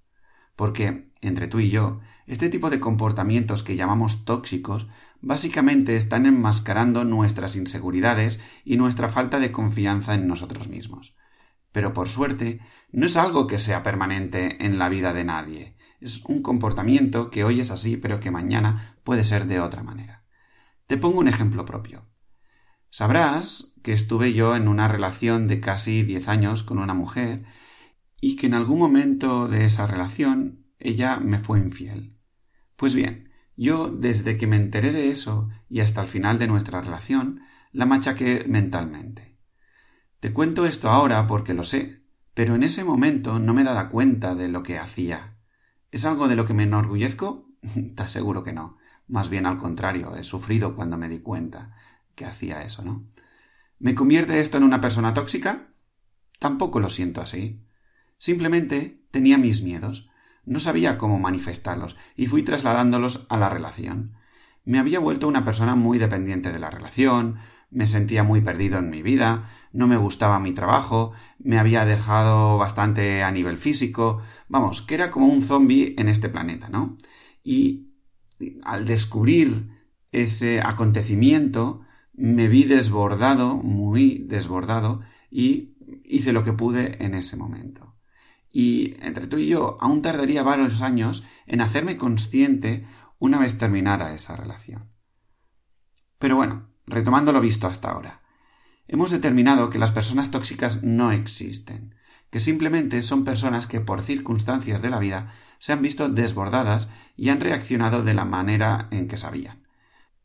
Porque, 0.54 1.10
entre 1.20 1.48
tú 1.48 1.58
y 1.58 1.70
yo, 1.70 1.98
este 2.28 2.48
tipo 2.48 2.70
de 2.70 2.78
comportamientos 2.78 3.64
que 3.64 3.74
llamamos 3.74 4.24
tóxicos 4.24 4.86
básicamente 5.20 5.96
están 5.96 6.26
enmascarando 6.26 7.02
nuestras 7.02 7.56
inseguridades 7.56 8.40
y 8.64 8.76
nuestra 8.76 9.08
falta 9.08 9.40
de 9.40 9.50
confianza 9.50 10.14
en 10.14 10.28
nosotros 10.28 10.68
mismos. 10.68 11.16
Pero 11.72 11.92
por 11.92 12.08
suerte, 12.08 12.60
no 12.92 13.06
es 13.06 13.16
algo 13.16 13.48
que 13.48 13.58
sea 13.58 13.82
permanente 13.82 14.64
en 14.64 14.78
la 14.78 14.88
vida 14.88 15.12
de 15.12 15.24
nadie. 15.24 15.76
Es 16.00 16.24
un 16.24 16.40
comportamiento 16.40 17.30
que 17.30 17.42
hoy 17.42 17.58
es 17.58 17.72
así, 17.72 17.96
pero 17.96 18.20
que 18.20 18.30
mañana 18.30 18.96
puede 19.02 19.24
ser 19.24 19.46
de 19.46 19.58
otra 19.58 19.82
manera. 19.82 20.24
Te 20.86 20.96
pongo 20.96 21.18
un 21.18 21.26
ejemplo 21.26 21.64
propio. 21.64 22.09
Sabrás 22.90 23.76
que 23.84 23.92
estuve 23.92 24.32
yo 24.32 24.56
en 24.56 24.66
una 24.66 24.88
relación 24.88 25.46
de 25.46 25.60
casi 25.60 26.02
diez 26.02 26.26
años 26.26 26.64
con 26.64 26.78
una 26.78 26.92
mujer 26.92 27.44
y 28.20 28.34
que 28.36 28.46
en 28.46 28.54
algún 28.54 28.80
momento 28.80 29.48
de 29.48 29.64
esa 29.64 29.86
relación 29.86 30.66
ella 30.78 31.16
me 31.18 31.38
fue 31.38 31.60
infiel. 31.60 32.18
Pues 32.74 32.96
bien, 32.96 33.30
yo 33.56 33.88
desde 33.88 34.36
que 34.36 34.48
me 34.48 34.56
enteré 34.56 34.92
de 34.92 35.10
eso 35.10 35.48
y 35.68 35.80
hasta 35.80 36.02
el 36.02 36.08
final 36.08 36.38
de 36.38 36.48
nuestra 36.48 36.80
relación, 36.80 37.42
la 37.72 37.86
machaqué 37.86 38.44
mentalmente. 38.48 39.38
Te 40.18 40.32
cuento 40.32 40.66
esto 40.66 40.90
ahora 40.90 41.26
porque 41.28 41.54
lo 41.54 41.62
sé, 41.62 42.02
pero 42.34 42.56
en 42.56 42.64
ese 42.64 42.82
momento 42.82 43.38
no 43.38 43.54
me 43.54 43.64
daba 43.64 43.88
cuenta 43.88 44.34
de 44.34 44.48
lo 44.48 44.62
que 44.64 44.78
hacía. 44.78 45.36
¿Es 45.92 46.04
algo 46.04 46.26
de 46.26 46.36
lo 46.36 46.44
que 46.44 46.54
me 46.54 46.64
enorgullezco? 46.64 47.52
Te 47.94 48.02
aseguro 48.02 48.42
que 48.42 48.52
no. 48.52 48.78
Más 49.06 49.30
bien 49.30 49.46
al 49.46 49.58
contrario, 49.58 50.16
he 50.16 50.24
sufrido 50.24 50.74
cuando 50.74 50.96
me 50.96 51.08
di 51.08 51.20
cuenta 51.20 51.74
que 52.20 52.26
hacía 52.26 52.60
eso, 52.60 52.84
¿no? 52.84 53.06
¿Me 53.78 53.94
convierte 53.94 54.40
esto 54.40 54.58
en 54.58 54.64
una 54.64 54.82
persona 54.82 55.14
tóxica? 55.14 55.72
Tampoco 56.38 56.78
lo 56.78 56.90
siento 56.90 57.22
así. 57.22 57.64
Simplemente 58.18 59.06
tenía 59.10 59.38
mis 59.38 59.62
miedos, 59.62 60.10
no 60.44 60.60
sabía 60.60 60.98
cómo 60.98 61.18
manifestarlos 61.18 61.96
y 62.16 62.26
fui 62.26 62.42
trasladándolos 62.42 63.26
a 63.30 63.38
la 63.38 63.48
relación. 63.48 64.16
Me 64.66 64.78
había 64.78 64.98
vuelto 64.98 65.28
una 65.28 65.44
persona 65.44 65.74
muy 65.76 65.96
dependiente 65.96 66.52
de 66.52 66.58
la 66.58 66.68
relación, 66.68 67.38
me 67.70 67.86
sentía 67.86 68.22
muy 68.22 68.42
perdido 68.42 68.76
en 68.78 68.90
mi 68.90 69.00
vida, 69.00 69.48
no 69.72 69.86
me 69.86 69.96
gustaba 69.96 70.40
mi 70.40 70.52
trabajo, 70.52 71.12
me 71.38 71.58
había 71.58 71.86
dejado 71.86 72.58
bastante 72.58 73.22
a 73.22 73.30
nivel 73.30 73.56
físico, 73.56 74.20
vamos, 74.46 74.82
que 74.82 74.94
era 74.94 75.10
como 75.10 75.26
un 75.26 75.40
zombie 75.40 75.94
en 75.96 76.10
este 76.10 76.28
planeta, 76.28 76.68
¿no? 76.68 76.98
Y 77.42 77.94
al 78.62 78.86
descubrir 78.86 79.70
ese 80.12 80.60
acontecimiento, 80.60 81.86
me 82.20 82.48
vi 82.48 82.64
desbordado, 82.64 83.56
muy 83.56 84.18
desbordado, 84.28 85.00
y 85.30 85.74
hice 86.04 86.32
lo 86.32 86.44
que 86.44 86.52
pude 86.52 87.02
en 87.04 87.14
ese 87.14 87.36
momento. 87.36 87.96
Y 88.52 88.96
entre 89.02 89.26
tú 89.26 89.38
y 89.38 89.46
yo, 89.46 89.78
aún 89.80 90.02
tardaría 90.02 90.42
varios 90.42 90.82
años 90.82 91.26
en 91.46 91.62
hacerme 91.62 91.96
consciente 91.96 92.86
una 93.18 93.38
vez 93.38 93.56
terminara 93.56 94.12
esa 94.12 94.36
relación. 94.36 94.90
Pero 96.18 96.36
bueno, 96.36 96.68
retomando 96.86 97.32
lo 97.32 97.40
visto 97.40 97.66
hasta 97.66 97.90
ahora. 97.90 98.20
Hemos 98.86 99.10
determinado 99.10 99.70
que 99.70 99.78
las 99.78 99.92
personas 99.92 100.30
tóxicas 100.30 100.82
no 100.82 101.12
existen, 101.12 101.94
que 102.30 102.40
simplemente 102.40 103.00
son 103.00 103.24
personas 103.24 103.66
que 103.66 103.80
por 103.80 104.02
circunstancias 104.02 104.82
de 104.82 104.90
la 104.90 104.98
vida 104.98 105.32
se 105.58 105.72
han 105.72 105.80
visto 105.80 106.08
desbordadas 106.10 106.92
y 107.16 107.30
han 107.30 107.40
reaccionado 107.40 108.02
de 108.02 108.14
la 108.14 108.24
manera 108.26 108.88
en 108.90 109.08
que 109.08 109.16
sabían. 109.16 109.69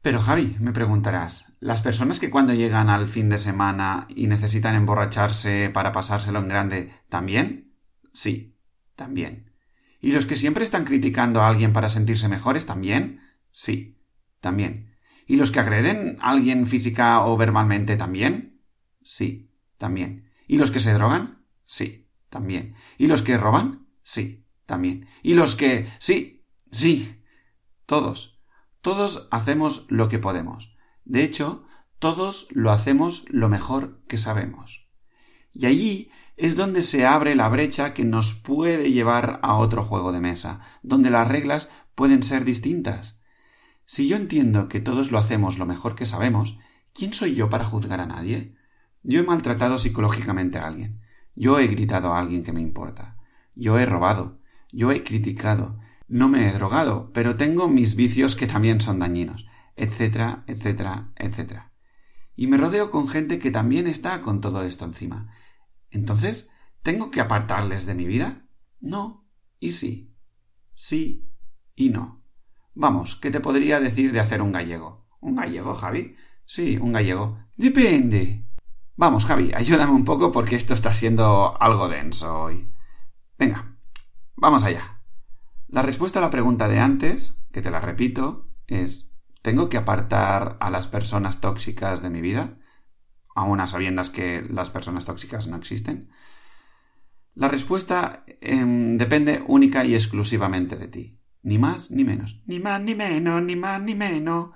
Pero 0.05 0.21
Javi, 0.21 0.55
me 0.59 0.71
preguntarás, 0.71 1.57
¿las 1.59 1.81
personas 1.81 2.19
que 2.19 2.29
cuando 2.29 2.53
llegan 2.53 2.91
al 2.91 3.07
fin 3.07 3.27
de 3.27 3.39
semana 3.39 4.05
y 4.07 4.27
necesitan 4.27 4.75
emborracharse 4.75 5.71
para 5.71 5.91
pasárselo 5.93 6.37
en 6.37 6.47
grande, 6.47 6.93
también? 7.09 7.73
Sí, 8.13 8.55
también. 8.95 9.51
¿Y 9.99 10.11
los 10.11 10.27
que 10.27 10.35
siempre 10.35 10.63
están 10.63 10.85
criticando 10.85 11.41
a 11.41 11.47
alguien 11.47 11.73
para 11.73 11.89
sentirse 11.89 12.27
mejores, 12.27 12.67
también? 12.67 13.21
Sí, 13.49 13.97
también. 14.41 14.95
¿Y 15.25 15.37
los 15.37 15.49
que 15.49 15.59
agreden 15.59 16.19
a 16.21 16.29
alguien 16.29 16.67
física 16.67 17.25
o 17.25 17.35
verbalmente 17.35 17.97
también? 17.97 18.61
Sí, 19.01 19.49
también. 19.79 20.29
¿Y 20.47 20.59
los 20.59 20.69
que 20.69 20.81
se 20.81 20.93
drogan? 20.93 21.47
Sí, 21.63 22.11
también. 22.29 22.75
¿Y 22.99 23.07
los 23.07 23.23
que 23.23 23.37
roban? 23.37 23.87
Sí, 24.03 24.45
también. 24.67 25.07
¿Y 25.23 25.33
los 25.33 25.55
que... 25.55 25.87
Sí, 25.97 26.45
sí. 26.69 27.23
Todos. 27.87 28.34
Todos 28.85 29.27
hacemos 29.31 29.87
lo 29.89 30.09
que 30.09 30.19
podemos. 30.19 30.77
De 31.05 31.23
hecho, 31.23 31.65
todos 31.97 32.49
lo 32.51 32.71
hacemos 32.71 33.25
lo 33.29 33.49
mejor 33.49 34.03
que 34.07 34.17
sabemos. 34.17 34.87
Y 35.51 35.65
allí 35.65 36.11
es 36.37 36.55
donde 36.55 36.83
se 36.83 37.03
abre 37.03 37.33
la 37.33 37.49
brecha 37.49 37.95
que 37.95 38.05
nos 38.05 38.35
puede 38.35 38.91
llevar 38.91 39.39
a 39.41 39.55
otro 39.55 39.83
juego 39.83 40.11
de 40.11 40.19
mesa, 40.19 40.59
donde 40.83 41.09
las 41.09 41.27
reglas 41.27 41.71
pueden 41.95 42.21
ser 42.21 42.45
distintas. 42.45 43.23
Si 43.85 44.07
yo 44.07 44.17
entiendo 44.17 44.67
que 44.67 44.81
todos 44.81 45.11
lo 45.11 45.17
hacemos 45.17 45.57
lo 45.57 45.65
mejor 45.65 45.95
que 45.95 46.05
sabemos, 46.05 46.59
¿quién 46.93 47.11
soy 47.11 47.33
yo 47.33 47.49
para 47.49 47.65
juzgar 47.65 48.01
a 48.01 48.05
nadie? 48.05 48.55
Yo 49.01 49.19
he 49.19 49.23
maltratado 49.23 49.79
psicológicamente 49.79 50.59
a 50.59 50.67
alguien. 50.67 51.01
Yo 51.33 51.57
he 51.57 51.65
gritado 51.65 52.13
a 52.13 52.19
alguien 52.19 52.43
que 52.43 52.53
me 52.53 52.61
importa. 52.61 53.17
Yo 53.55 53.79
he 53.79 53.87
robado. 53.87 54.37
Yo 54.71 54.91
he 54.91 55.01
criticado. 55.01 55.79
No 56.07 56.27
me 56.29 56.47
he 56.47 56.53
drogado, 56.53 57.11
pero 57.13 57.35
tengo 57.35 57.67
mis 57.67 57.95
vicios 57.95 58.35
que 58.35 58.47
también 58.47 58.81
son 58.81 58.99
dañinos, 58.99 59.47
etcétera, 59.75 60.43
etcétera, 60.47 61.11
etcétera. 61.15 61.73
Y 62.35 62.47
me 62.47 62.57
rodeo 62.57 62.89
con 62.89 63.07
gente 63.07 63.39
que 63.39 63.51
también 63.51 63.87
está 63.87 64.21
con 64.21 64.41
todo 64.41 64.63
esto 64.63 64.85
encima. 64.85 65.33
Entonces, 65.89 66.51
¿tengo 66.83 67.11
que 67.11 67.21
apartarles 67.21 67.85
de 67.85 67.95
mi 67.95 68.05
vida? 68.05 68.47
No. 68.79 69.27
Y 69.59 69.71
sí. 69.71 70.15
Sí 70.73 71.31
y 71.75 71.89
no. 71.89 72.23
Vamos, 72.73 73.15
¿qué 73.15 73.31
te 73.31 73.39
podría 73.39 73.79
decir 73.79 74.11
de 74.11 74.19
hacer 74.19 74.41
un 74.41 74.51
gallego? 74.51 75.07
¿Un 75.19 75.35
gallego, 75.35 75.75
Javi? 75.75 76.15
Sí, 76.45 76.77
un 76.77 76.93
gallego. 76.93 77.39
Depende. 77.55 78.45
Vamos, 78.95 79.25
Javi, 79.25 79.51
ayúdame 79.53 79.91
un 79.91 80.05
poco 80.05 80.31
porque 80.31 80.55
esto 80.55 80.73
está 80.73 80.93
siendo 80.93 81.59
algo 81.61 81.89
denso 81.89 82.43
hoy. 82.43 82.69
Venga, 83.37 83.77
vamos 84.35 84.63
allá. 84.63 84.94
La 85.75 85.81
respuesta 85.81 86.19
a 86.19 86.21
la 86.21 86.29
pregunta 86.29 86.69
de 86.69 86.79
antes, 86.79 87.45
que 87.51 87.61
te 87.61 87.69
la 87.69 87.81
repito, 87.81 88.47
es 88.65 89.13
¿tengo 89.41 89.67
que 89.67 89.75
apartar 89.75 90.55
a 90.61 90.69
las 90.69 90.87
personas 90.87 91.41
tóxicas 91.41 92.01
de 92.01 92.09
mi 92.09 92.21
vida? 92.21 92.57
Aún 93.35 93.59
a 93.59 93.67
sabiendas 93.67 94.09
que 94.09 94.41
las 94.41 94.69
personas 94.69 95.03
tóxicas 95.03 95.49
no 95.49 95.57
existen. 95.57 96.11
La 97.33 97.49
respuesta 97.49 98.23
em, 98.39 98.95
depende 98.97 99.43
única 99.45 99.83
y 99.83 99.95
exclusivamente 99.95 100.77
de 100.77 100.87
ti. 100.87 101.19
Ni 101.43 101.57
más 101.57 101.91
ni 101.91 102.05
menos. 102.05 102.41
Ni 102.45 102.61
más 102.61 102.81
ni 102.81 102.95
menos, 102.95 103.43
ni 103.43 103.57
más 103.57 103.81
ni 103.81 103.95
menos. 103.95 104.51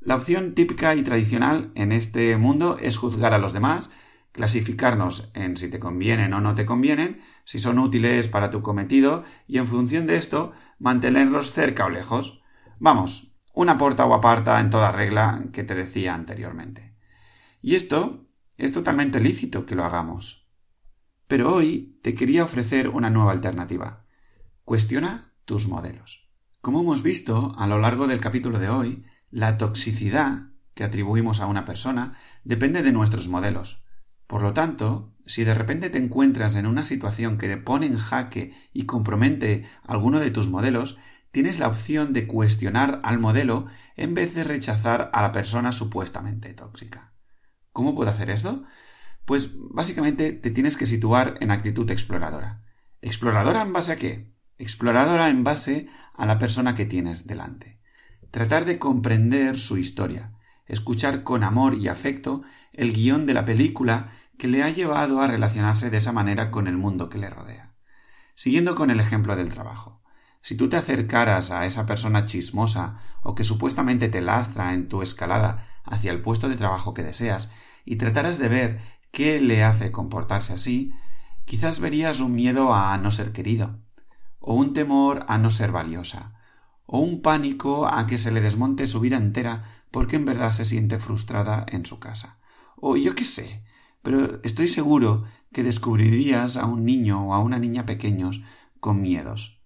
La 0.00 0.16
opción 0.16 0.56
típica 0.56 0.96
y 0.96 1.04
tradicional 1.04 1.70
en 1.76 1.92
este 1.92 2.36
mundo 2.38 2.76
es 2.80 2.96
juzgar 2.96 3.34
a 3.34 3.38
los 3.38 3.52
demás, 3.52 3.92
clasificarnos 4.34 5.30
en 5.34 5.56
si 5.56 5.70
te 5.70 5.78
convienen 5.78 6.34
o 6.34 6.40
no 6.40 6.56
te 6.56 6.66
convienen, 6.66 7.22
si 7.44 7.60
son 7.60 7.78
útiles 7.78 8.26
para 8.28 8.50
tu 8.50 8.62
cometido 8.62 9.22
y 9.46 9.58
en 9.58 9.66
función 9.66 10.08
de 10.08 10.16
esto 10.16 10.52
mantenerlos 10.80 11.52
cerca 11.52 11.86
o 11.86 11.88
lejos. 11.88 12.42
Vamos, 12.80 13.32
una 13.54 13.78
porta 13.78 14.04
o 14.04 14.12
aparta 14.12 14.60
en 14.60 14.70
toda 14.70 14.90
regla 14.90 15.44
que 15.52 15.62
te 15.62 15.76
decía 15.76 16.14
anteriormente. 16.14 16.96
Y 17.62 17.76
esto 17.76 18.26
es 18.58 18.72
totalmente 18.72 19.20
lícito 19.20 19.66
que 19.66 19.76
lo 19.76 19.84
hagamos. 19.84 20.50
Pero 21.28 21.54
hoy 21.54 22.00
te 22.02 22.14
quería 22.14 22.42
ofrecer 22.42 22.88
una 22.88 23.10
nueva 23.10 23.30
alternativa. 23.30 24.04
Cuestiona 24.64 25.32
tus 25.44 25.68
modelos. 25.68 26.28
Como 26.60 26.80
hemos 26.80 27.04
visto 27.04 27.54
a 27.56 27.68
lo 27.68 27.78
largo 27.78 28.08
del 28.08 28.18
capítulo 28.18 28.58
de 28.58 28.68
hoy, 28.68 29.04
la 29.30 29.58
toxicidad 29.58 30.48
que 30.74 30.82
atribuimos 30.82 31.40
a 31.40 31.46
una 31.46 31.64
persona 31.64 32.18
depende 32.42 32.82
de 32.82 32.90
nuestros 32.90 33.28
modelos. 33.28 33.84
Por 34.34 34.42
lo 34.42 34.52
tanto, 34.52 35.12
si 35.26 35.44
de 35.44 35.54
repente 35.54 35.90
te 35.90 35.98
encuentras 35.98 36.56
en 36.56 36.66
una 36.66 36.82
situación 36.82 37.38
que 37.38 37.46
te 37.46 37.56
pone 37.56 37.86
en 37.86 37.96
jaque 37.96 38.52
y 38.72 38.84
compromete 38.84 39.64
alguno 39.84 40.18
de 40.18 40.32
tus 40.32 40.50
modelos, 40.50 40.98
tienes 41.30 41.60
la 41.60 41.68
opción 41.68 42.12
de 42.12 42.26
cuestionar 42.26 43.00
al 43.04 43.20
modelo 43.20 43.66
en 43.94 44.12
vez 44.14 44.34
de 44.34 44.42
rechazar 44.42 45.08
a 45.12 45.22
la 45.22 45.30
persona 45.30 45.70
supuestamente 45.70 46.52
tóxica. 46.52 47.12
¿Cómo 47.70 47.94
puedo 47.94 48.10
hacer 48.10 48.28
esto? 48.28 48.64
Pues 49.24 49.52
básicamente 49.54 50.32
te 50.32 50.50
tienes 50.50 50.76
que 50.76 50.86
situar 50.86 51.36
en 51.38 51.52
actitud 51.52 51.88
exploradora. 51.88 52.64
¿Exploradora 53.02 53.62
en 53.62 53.72
base 53.72 53.92
a 53.92 53.96
qué? 53.98 54.34
exploradora 54.58 55.30
en 55.30 55.44
base 55.44 55.86
a 56.12 56.26
la 56.26 56.40
persona 56.40 56.74
que 56.74 56.86
tienes 56.86 57.28
delante. 57.28 57.78
Tratar 58.32 58.64
de 58.64 58.80
comprender 58.80 59.60
su 59.60 59.76
historia, 59.76 60.32
escuchar 60.66 61.22
con 61.22 61.44
amor 61.44 61.74
y 61.76 61.86
afecto 61.86 62.42
el 62.72 62.92
guion 62.92 63.26
de 63.26 63.34
la 63.34 63.44
película 63.44 64.10
que 64.38 64.48
le 64.48 64.62
ha 64.62 64.70
llevado 64.70 65.20
a 65.20 65.26
relacionarse 65.26 65.90
de 65.90 65.96
esa 65.96 66.12
manera 66.12 66.50
con 66.50 66.66
el 66.66 66.76
mundo 66.76 67.08
que 67.08 67.18
le 67.18 67.30
rodea. 67.30 67.74
Siguiendo 68.34 68.74
con 68.74 68.90
el 68.90 69.00
ejemplo 69.00 69.36
del 69.36 69.52
trabajo. 69.52 70.02
Si 70.40 70.56
tú 70.56 70.68
te 70.68 70.76
acercaras 70.76 71.50
a 71.50 71.64
esa 71.64 71.86
persona 71.86 72.26
chismosa 72.26 72.98
o 73.22 73.34
que 73.34 73.44
supuestamente 73.44 74.08
te 74.08 74.20
lastra 74.20 74.74
en 74.74 74.88
tu 74.88 75.02
escalada 75.02 75.68
hacia 75.84 76.12
el 76.12 76.20
puesto 76.20 76.48
de 76.48 76.56
trabajo 76.56 76.92
que 76.92 77.02
deseas 77.02 77.50
y 77.84 77.96
trataras 77.96 78.38
de 78.38 78.48
ver 78.48 78.80
qué 79.10 79.40
le 79.40 79.64
hace 79.64 79.92
comportarse 79.92 80.52
así, 80.52 80.92
quizás 81.44 81.80
verías 81.80 82.20
un 82.20 82.34
miedo 82.34 82.74
a 82.74 82.96
no 82.98 83.10
ser 83.10 83.32
querido, 83.32 83.78
o 84.40 84.54
un 84.54 84.74
temor 84.74 85.24
a 85.28 85.38
no 85.38 85.50
ser 85.50 85.72
valiosa, 85.72 86.34
o 86.86 86.98
un 86.98 87.22
pánico 87.22 87.86
a 87.86 88.06
que 88.06 88.18
se 88.18 88.30
le 88.30 88.40
desmonte 88.40 88.86
su 88.86 89.00
vida 89.00 89.16
entera 89.16 89.64
porque 89.90 90.16
en 90.16 90.24
verdad 90.24 90.50
se 90.50 90.64
siente 90.64 90.98
frustrada 90.98 91.64
en 91.68 91.86
su 91.86 92.00
casa. 92.00 92.40
O 92.76 92.96
yo 92.96 93.14
qué 93.14 93.24
sé, 93.24 93.64
pero 94.04 94.38
estoy 94.42 94.68
seguro 94.68 95.24
que 95.50 95.62
descubrirías 95.64 96.58
a 96.58 96.66
un 96.66 96.84
niño 96.84 97.26
o 97.26 97.34
a 97.34 97.40
una 97.40 97.58
niña 97.58 97.86
pequeños 97.86 98.42
con 98.78 99.00
miedos. 99.00 99.62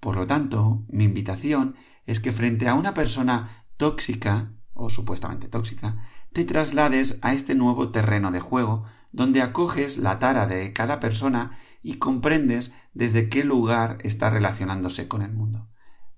Por 0.00 0.16
lo 0.16 0.26
tanto, 0.26 0.84
mi 0.88 1.04
invitación 1.04 1.74
es 2.04 2.20
que 2.20 2.30
frente 2.30 2.68
a 2.68 2.74
una 2.74 2.92
persona 2.92 3.66
tóxica 3.78 4.52
o 4.74 4.90
supuestamente 4.90 5.48
tóxica, 5.48 6.06
te 6.34 6.44
traslades 6.44 7.18
a 7.22 7.32
este 7.32 7.54
nuevo 7.54 7.90
terreno 7.90 8.30
de 8.30 8.40
juego 8.40 8.84
donde 9.12 9.40
acoges 9.40 9.96
la 9.96 10.18
tara 10.18 10.46
de 10.46 10.74
cada 10.74 11.00
persona 11.00 11.58
y 11.82 11.94
comprendes 11.94 12.74
desde 12.92 13.30
qué 13.30 13.44
lugar 13.44 13.96
está 14.04 14.28
relacionándose 14.28 15.08
con 15.08 15.22
el 15.22 15.32
mundo. 15.32 15.70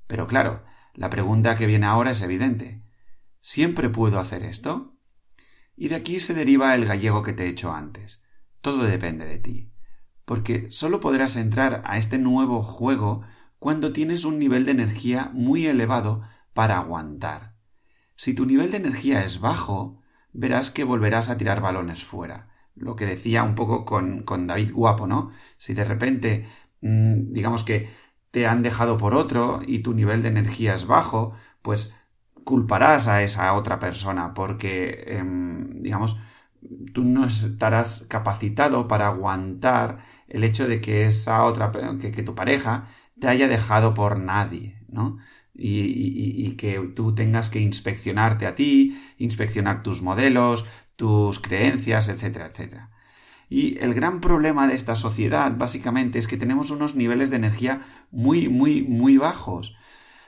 Pero 0.08 0.26
claro, 0.26 0.64
la 0.94 1.10
pregunta 1.10 1.54
que 1.54 1.66
viene 1.66 1.86
ahora 1.86 2.10
es 2.10 2.22
evidente. 2.22 2.82
¿Siempre 3.40 3.88
puedo 3.88 4.18
hacer 4.18 4.42
esto? 4.42 4.99
Y 5.80 5.88
de 5.88 5.94
aquí 5.94 6.20
se 6.20 6.34
deriva 6.34 6.74
el 6.74 6.84
gallego 6.84 7.22
que 7.22 7.32
te 7.32 7.46
he 7.46 7.48
hecho 7.48 7.72
antes. 7.72 8.22
Todo 8.60 8.82
depende 8.82 9.24
de 9.24 9.38
ti. 9.38 9.72
Porque 10.26 10.70
solo 10.70 11.00
podrás 11.00 11.36
entrar 11.36 11.80
a 11.86 11.96
este 11.96 12.18
nuevo 12.18 12.62
juego 12.62 13.22
cuando 13.58 13.90
tienes 13.90 14.26
un 14.26 14.38
nivel 14.38 14.66
de 14.66 14.72
energía 14.72 15.30
muy 15.32 15.66
elevado 15.66 16.20
para 16.52 16.76
aguantar. 16.76 17.54
Si 18.14 18.34
tu 18.34 18.44
nivel 18.44 18.70
de 18.70 18.76
energía 18.76 19.24
es 19.24 19.40
bajo, 19.40 20.02
verás 20.34 20.70
que 20.70 20.84
volverás 20.84 21.30
a 21.30 21.38
tirar 21.38 21.62
balones 21.62 22.04
fuera, 22.04 22.50
lo 22.74 22.94
que 22.94 23.06
decía 23.06 23.42
un 23.42 23.54
poco 23.54 23.86
con, 23.86 24.22
con 24.24 24.46
David 24.46 24.74
Guapo, 24.74 25.06
¿no? 25.06 25.30
Si 25.56 25.72
de 25.72 25.84
repente, 25.84 26.46
mm, 26.82 27.32
digamos 27.32 27.62
que 27.62 27.88
te 28.30 28.46
han 28.46 28.62
dejado 28.62 28.98
por 28.98 29.14
otro 29.14 29.62
y 29.66 29.78
tu 29.78 29.94
nivel 29.94 30.20
de 30.20 30.28
energía 30.28 30.74
es 30.74 30.86
bajo, 30.86 31.32
pues 31.62 31.94
culparás 32.44 33.08
a 33.08 33.22
esa 33.22 33.52
otra 33.54 33.78
persona 33.78 34.34
porque, 34.34 35.04
em, 35.06 35.82
digamos, 35.82 36.20
tú 36.92 37.04
no 37.04 37.26
estarás 37.26 38.06
capacitado 38.08 38.88
para 38.88 39.08
aguantar 39.08 39.98
el 40.28 40.44
hecho 40.44 40.68
de 40.68 40.80
que 40.80 41.06
esa 41.06 41.44
otra, 41.44 41.72
que, 42.00 42.12
que 42.12 42.22
tu 42.22 42.34
pareja 42.34 42.86
te 43.18 43.28
haya 43.28 43.48
dejado 43.48 43.94
por 43.94 44.18
nadie, 44.18 44.78
¿no? 44.88 45.18
Y, 45.54 45.80
y, 45.80 46.46
y, 46.46 46.52
que 46.56 46.78
tú 46.96 47.14
tengas 47.14 47.50
que 47.50 47.60
inspeccionarte 47.60 48.46
a 48.46 48.54
ti, 48.54 48.98
inspeccionar 49.18 49.82
tus 49.82 50.00
modelos, 50.00 50.64
tus 50.96 51.38
creencias, 51.40 52.08
etcétera, 52.08 52.46
etcétera. 52.46 52.90
Y 53.50 53.78
el 53.80 53.94
gran 53.94 54.20
problema 54.20 54.68
de 54.68 54.76
esta 54.76 54.94
sociedad, 54.94 55.52
básicamente, 55.56 56.18
es 56.18 56.28
que 56.28 56.36
tenemos 56.36 56.70
unos 56.70 56.94
niveles 56.94 57.30
de 57.30 57.36
energía 57.36 57.82
muy, 58.12 58.48
muy, 58.48 58.82
muy 58.82 59.18
bajos. 59.18 59.76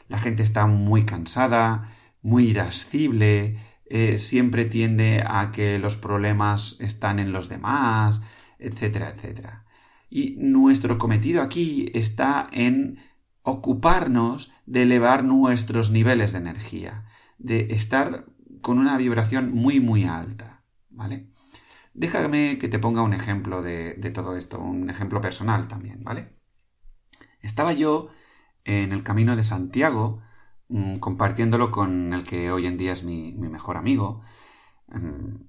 La 0.09 0.19
gente 0.19 0.43
está 0.43 0.67
muy 0.67 1.05
cansada, 1.05 1.92
muy 2.23 2.49
irascible, 2.49 3.59
eh, 3.85 4.17
siempre 4.17 4.65
tiende 4.65 5.23
a 5.27 5.53
que 5.53 5.79
los 5.79 5.97
problemas 5.97 6.81
están 6.81 7.19
en 7.19 7.33
los 7.33 7.49
demás, 7.49 8.23
etcétera, 8.59 9.11
etcétera. 9.11 9.67
Y 10.09 10.37
nuestro 10.39 10.99
cometido 10.99 11.43
aquí 11.43 11.91
está 11.95 12.47
en 12.53 12.99
ocuparnos 13.43 14.53
de 14.67 14.83
elevar 14.83 15.25
nuestros 15.25 15.91
niveles 15.91 16.33
de 16.33 16.39
energía, 16.39 17.05
de 17.39 17.73
estar 17.73 18.27
con 18.61 18.79
una 18.79 18.97
vibración 18.97 19.53
muy, 19.53 19.81
muy 19.81 20.05
alta, 20.05 20.65
¿vale? 20.89 21.29
Déjame 21.93 22.57
que 22.59 22.69
te 22.69 22.79
ponga 22.79 23.03
un 23.03 23.13
ejemplo 23.13 23.61
de, 23.61 23.95
de 23.95 24.11
todo 24.11 24.37
esto, 24.37 24.59
un 24.61 24.89
ejemplo 24.89 25.21
personal 25.21 25.69
también, 25.69 26.03
¿vale? 26.05 26.37
Estaba 27.41 27.73
yo 27.73 28.09
en 28.65 28.93
el 28.93 29.03
camino 29.03 29.37
de 29.37 29.43
Santiago, 29.43 30.23
Mm, 30.73 31.01
compartiéndolo 31.01 31.71
con 31.71 32.15
el 32.15 32.25
que 32.25 32.51
hoy 32.51 32.67
en 32.67 32.79
día 32.79 32.93
es 32.93 33.05
mi, 33.05 33.33
mejor 33.35 33.77
amigo. 33.77 34.23
Mm, 34.89 35.45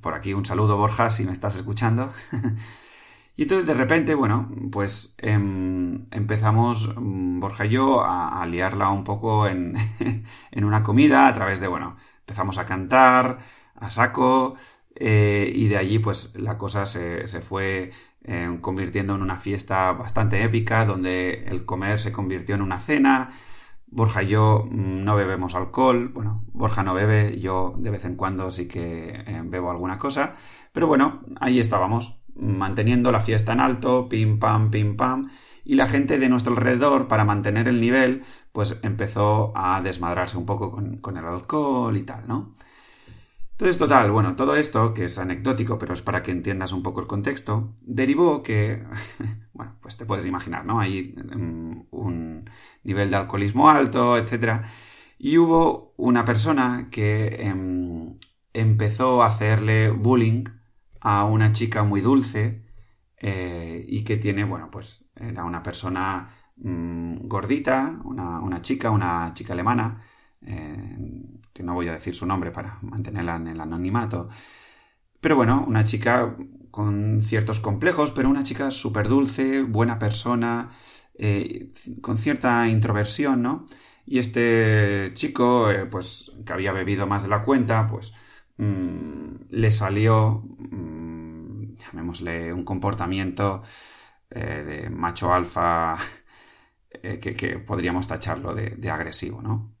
por 0.00 0.14
aquí 0.14 0.34
un 0.34 0.44
saludo, 0.44 0.76
Borja, 0.76 1.10
si 1.10 1.24
me 1.24 1.32
estás 1.32 1.56
escuchando. 1.56 2.12
y 3.36 3.42
entonces 3.42 3.66
de 3.68 3.74
repente, 3.74 4.14
bueno, 4.14 4.50
pues 4.72 5.14
em, 5.18 6.06
empezamos, 6.10 6.94
mm, 6.96 7.40
Borja 7.40 7.66
y 7.66 7.70
yo, 7.70 8.02
a, 8.04 8.44
liarla 8.46 8.90
un 8.90 9.04
poco 9.04 9.46
en, 9.46 9.74
en, 10.50 10.64
una 10.64 10.82
comida 10.82 11.28
a 11.28 11.34
través 11.34 11.60
de, 11.60 11.68
bueno, 11.68 11.96
empezamos 12.20 12.58
a 12.58 12.66
cantar, 12.66 13.38
a 13.76 13.90
saco, 13.90 14.56
eh, 14.96 15.52
y 15.54 15.68
de 15.68 15.76
allí 15.78 15.98
pues 16.00 16.34
la 16.36 16.58
cosa 16.58 16.86
se, 16.86 17.26
se 17.26 17.40
fue 17.40 17.92
eh, 18.24 18.58
convirtiendo 18.60 19.14
en 19.14 19.22
una 19.22 19.36
fiesta 19.36 19.92
bastante 19.92 20.42
épica, 20.42 20.84
donde 20.84 21.44
el 21.46 21.64
comer 21.64 21.98
se 22.00 22.12
convirtió 22.12 22.54
en 22.56 22.62
una 22.62 22.80
cena, 22.80 23.32
Borja 23.94 24.24
y 24.24 24.28
yo 24.28 24.66
mm, 24.68 25.04
no 25.04 25.14
bebemos 25.14 25.54
alcohol, 25.54 26.08
bueno, 26.08 26.44
Borja 26.52 26.82
no 26.82 26.94
bebe, 26.94 27.38
yo 27.38 27.74
de 27.78 27.90
vez 27.90 28.04
en 28.04 28.16
cuando 28.16 28.50
sí 28.50 28.66
que 28.66 29.10
eh, 29.10 29.42
bebo 29.44 29.70
alguna 29.70 29.98
cosa, 29.98 30.34
pero 30.72 30.88
bueno, 30.88 31.22
ahí 31.40 31.60
estábamos, 31.60 32.20
manteniendo 32.34 33.12
la 33.12 33.20
fiesta 33.20 33.52
en 33.52 33.60
alto, 33.60 34.08
pim 34.08 34.40
pam, 34.40 34.70
pim 34.72 34.96
pam, 34.96 35.30
y 35.64 35.76
la 35.76 35.86
gente 35.86 36.18
de 36.18 36.28
nuestro 36.28 36.52
alrededor, 36.52 37.06
para 37.06 37.24
mantener 37.24 37.68
el 37.68 37.80
nivel, 37.80 38.24
pues 38.52 38.80
empezó 38.82 39.52
a 39.54 39.80
desmadrarse 39.80 40.36
un 40.36 40.44
poco 40.44 40.72
con, 40.72 40.98
con 40.98 41.16
el 41.16 41.24
alcohol 41.24 41.96
y 41.96 42.02
tal, 42.02 42.26
¿no? 42.26 42.52
Entonces, 43.54 43.78
total, 43.78 44.10
bueno, 44.10 44.34
todo 44.34 44.56
esto, 44.56 44.92
que 44.92 45.04
es 45.04 45.16
anecdótico, 45.18 45.78
pero 45.78 45.94
es 45.94 46.02
para 46.02 46.22
que 46.24 46.32
entiendas 46.32 46.72
un 46.72 46.82
poco 46.82 47.00
el 47.00 47.06
contexto, 47.06 47.72
derivó 47.82 48.42
que, 48.42 48.84
bueno, 49.52 49.76
pues 49.80 49.96
te 49.96 50.06
puedes 50.06 50.26
imaginar, 50.26 50.66
¿no? 50.66 50.80
Hay 50.80 51.14
mm, 51.16 51.86
un 51.92 52.50
nivel 52.82 53.10
de 53.10 53.16
alcoholismo 53.16 53.70
alto, 53.70 54.16
etc. 54.16 54.62
Y 55.18 55.38
hubo 55.38 55.94
una 55.96 56.24
persona 56.24 56.88
que 56.90 57.28
em, 57.46 58.18
empezó 58.52 59.22
a 59.22 59.26
hacerle 59.28 59.90
bullying 59.90 60.44
a 61.00 61.24
una 61.24 61.52
chica 61.52 61.84
muy 61.84 62.00
dulce 62.00 62.64
eh, 63.18 63.84
y 63.88 64.04
que 64.04 64.16
tiene, 64.16 64.44
bueno, 64.44 64.70
pues 64.70 65.10
era 65.16 65.44
una 65.44 65.62
persona 65.62 66.28
mm, 66.56 67.26
gordita, 67.28 68.00
una, 68.04 68.62
chica, 68.62 68.90
una 68.90 69.32
chica 69.34 69.52
alemana, 69.52 70.02
eh, 70.46 70.96
que 71.52 71.62
no 71.62 71.74
voy 71.74 71.88
a 71.88 71.92
decir 71.92 72.14
su 72.14 72.26
nombre 72.26 72.50
para 72.50 72.78
mantenerla 72.82 73.36
en 73.36 73.48
el 73.48 73.60
anonimato. 73.60 74.28
Pero 75.20 75.36
bueno, 75.36 75.64
una 75.66 75.84
chica 75.84 76.36
con 76.70 77.22
ciertos 77.22 77.60
complejos, 77.60 78.12
pero 78.12 78.28
una 78.28 78.42
chica 78.42 78.70
súper 78.70 79.08
dulce, 79.08 79.62
buena 79.62 79.98
persona, 79.98 80.70
eh, 81.14 81.72
con 82.02 82.18
cierta 82.18 82.68
introversión, 82.68 83.42
¿no? 83.42 83.66
Y 84.06 84.18
este 84.18 85.12
chico, 85.14 85.70
eh, 85.70 85.86
pues, 85.86 86.32
que 86.44 86.52
había 86.52 86.72
bebido 86.72 87.06
más 87.06 87.22
de 87.22 87.28
la 87.30 87.42
cuenta, 87.42 87.88
pues, 87.88 88.14
mm, 88.58 89.46
le 89.50 89.70
salió, 89.70 90.42
mm, 90.58 91.76
llamémosle, 91.76 92.52
un 92.52 92.64
comportamiento 92.64 93.62
de 94.30 94.90
macho 94.90 95.32
alfa 95.32 95.96
que, 97.02 97.58
podríamos 97.66 98.06
tacharlo 98.08 98.54
de 98.54 98.90
agresivo, 98.90 99.40
¿no? 99.42 99.73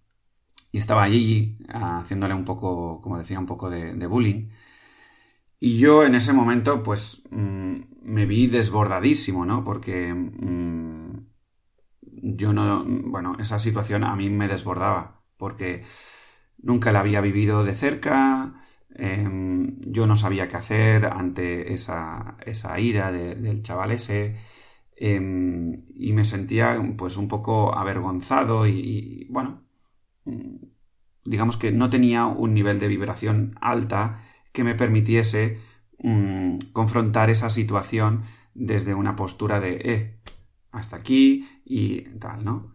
Y 0.74 0.78
estaba 0.78 1.04
allí 1.04 1.56
haciéndole 1.68 2.34
un 2.34 2.44
poco, 2.44 3.00
como 3.00 3.16
decía, 3.18 3.38
un 3.38 3.46
poco 3.46 3.70
de, 3.70 4.06
bullying. 4.08 4.48
Y 5.60 5.78
yo 5.78 6.04
en 6.04 6.16
ese 6.16 6.32
momento, 6.32 6.82
pues, 6.82 7.22
mm, 7.30 7.76
me 8.02 8.26
vi 8.26 8.48
desbordadísimo, 8.48 9.46
¿no? 9.46 9.62
Porque 9.64 10.12
mm, 10.12 11.26
yo 12.36 12.52
no, 12.52 12.84
bueno, 12.86 13.36
esa 13.38 13.60
situación 13.60 14.02
a 14.02 14.16
mí 14.16 14.30
me 14.30 14.48
desbordaba, 14.48 15.22
porque 15.36 15.84
nunca 16.58 16.92
la 16.92 17.00
había 17.00 17.20
vivido 17.20 17.64
de 17.64 17.74
cerca, 17.74 18.54
em, 18.96 19.80
yo 19.80 20.06
no 20.08 20.16
sabía 20.16 20.48
qué 20.48 20.56
hacer 20.56 21.06
ante 21.06 21.72
esa, 21.74 22.36
esa 22.44 22.80
ira 22.80 23.12
del 23.12 23.62
chaval 23.62 23.92
ese, 23.92 24.36
em, 24.96 25.84
y 25.94 26.12
me 26.14 26.24
sentía, 26.24 26.76
pues, 26.96 27.16
un 27.16 27.28
poco 27.28 27.76
avergonzado 27.76 28.66
y 28.66 29.28
bueno, 29.30 29.63
Mm, 29.63 29.63
digamos 31.24 31.56
que 31.56 31.72
no 31.72 31.90
tenía 31.90 32.26
un 32.26 32.54
nivel 32.54 32.78
de 32.78 32.88
vibración 32.88 33.56
alta 33.60 34.22
que 34.52 34.64
me 34.64 34.74
permitiese 34.74 35.58
mm, 35.98 36.58
confrontar 36.72 37.30
esa 37.30 37.50
situación 37.50 38.24
desde 38.54 38.94
una 38.94 39.16
postura 39.16 39.60
de, 39.60 39.80
eh, 39.84 40.20
hasta 40.70 40.96
aquí 40.96 41.48
y 41.64 42.02
tal, 42.18 42.44
¿no? 42.44 42.72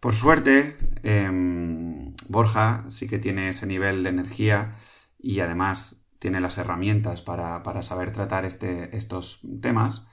Por 0.00 0.14
suerte, 0.14 0.76
em, 1.02 2.14
Borja 2.28 2.84
sí 2.88 3.08
que 3.08 3.18
tiene 3.18 3.50
ese 3.50 3.66
nivel 3.66 4.02
de 4.02 4.10
energía 4.10 4.76
y 5.18 5.40
además 5.40 6.06
tiene 6.18 6.40
las 6.40 6.58
herramientas 6.58 7.22
para, 7.22 7.62
para 7.62 7.82
saber 7.82 8.12
tratar 8.12 8.44
este, 8.44 8.96
estos 8.96 9.40
temas. 9.60 10.08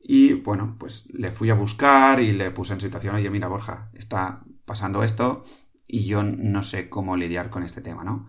Y 0.00 0.34
bueno, 0.34 0.76
pues 0.78 1.12
le 1.12 1.32
fui 1.32 1.50
a 1.50 1.54
buscar 1.54 2.20
y 2.20 2.32
le 2.32 2.50
puse 2.50 2.74
en 2.74 2.80
situación, 2.80 3.16
oye, 3.16 3.30
mira, 3.30 3.48
Borja, 3.48 3.90
está 3.94 4.42
pasando 4.64 5.02
esto, 5.02 5.44
y 5.86 6.04
yo 6.06 6.22
no 6.22 6.62
sé 6.62 6.88
cómo 6.88 7.16
lidiar 7.16 7.50
con 7.50 7.62
este 7.62 7.80
tema, 7.80 8.04
¿no? 8.04 8.26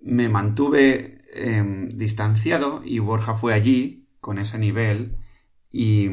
Me 0.00 0.28
mantuve 0.28 1.22
em, 1.32 1.88
distanciado 1.88 2.82
y 2.84 2.98
Borja 3.00 3.34
fue 3.34 3.54
allí 3.54 4.08
con 4.20 4.38
ese 4.38 4.58
nivel 4.58 5.18
y, 5.70 6.08